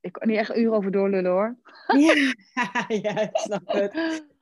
[0.00, 1.58] Ik kan niet echt uren over doorlullen hoor.
[1.86, 2.14] Ja,
[3.04, 3.92] ja ik snap het.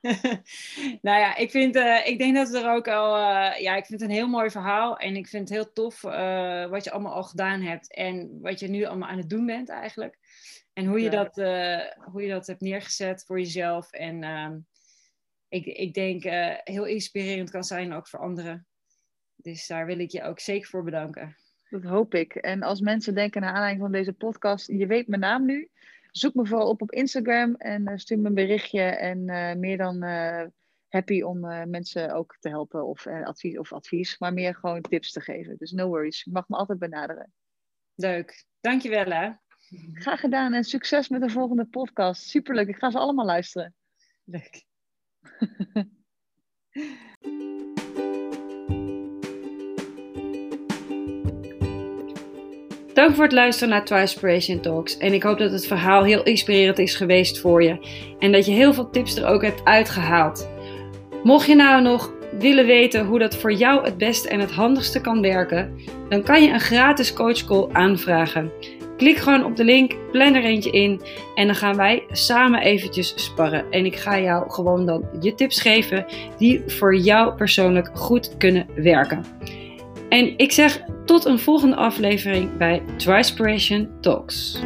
[1.07, 3.17] nou ja, ik, vind, uh, ik denk dat er ook al.
[3.17, 4.97] Uh, ja, ik vind het een heel mooi verhaal.
[4.97, 7.93] En ik vind het heel tof uh, wat je allemaal al gedaan hebt.
[7.93, 10.17] En wat je nu allemaal aan het doen bent eigenlijk.
[10.73, 11.35] En hoe je, dat,
[12.11, 13.91] hoe je dat hebt neergezet voor jezelf.
[13.91, 14.57] En ehm,
[15.47, 16.23] ik, ik denk
[16.63, 18.67] heel inspirerend kan zijn ook voor anderen.
[19.35, 21.35] Dus daar wil ik je ook zeker voor bedanken.
[21.69, 22.35] Dat hoop ik.
[22.35, 25.69] En als mensen denken naar aanleiding van deze podcast, je weet mijn naam nu.
[26.11, 28.81] Zoek me vooral op op Instagram en uh, stuur me een berichtje.
[28.81, 30.03] En uh, meer dan
[30.87, 31.39] happy om
[31.69, 35.57] mensen ook te helpen of, advies, of advies, maar meer gewoon tips te geven.
[35.57, 36.23] Dus no worries.
[36.23, 37.33] Je mag me altijd benaderen.
[37.95, 38.45] Leuk.
[38.59, 39.31] Dankjewel hè.
[39.93, 42.21] Graag gedaan en succes met de volgende podcast.
[42.21, 42.67] Superleuk.
[42.67, 43.75] Ik ga ze allemaal luisteren.
[44.23, 44.65] Leuk.
[52.97, 54.97] Dank voor het luisteren naar Twispiration Talks.
[54.97, 57.77] En ik hoop dat het verhaal heel inspirerend is geweest voor je.
[58.19, 60.49] En dat je heel veel tips er ook hebt uitgehaald.
[61.23, 65.01] Mocht je nou nog willen weten hoe dat voor jou het beste en het handigste
[65.01, 65.73] kan werken,
[66.09, 68.51] dan kan je een gratis coachcall aanvragen.
[68.97, 71.01] Klik gewoon op de link, plan er eentje in
[71.35, 73.71] en dan gaan wij samen eventjes sparren.
[73.71, 76.05] En ik ga jou gewoon dan je tips geven
[76.37, 79.25] die voor jou persoonlijk goed kunnen werken.
[80.09, 84.59] En ik zeg tot een volgende aflevering bij Trispiration Talks.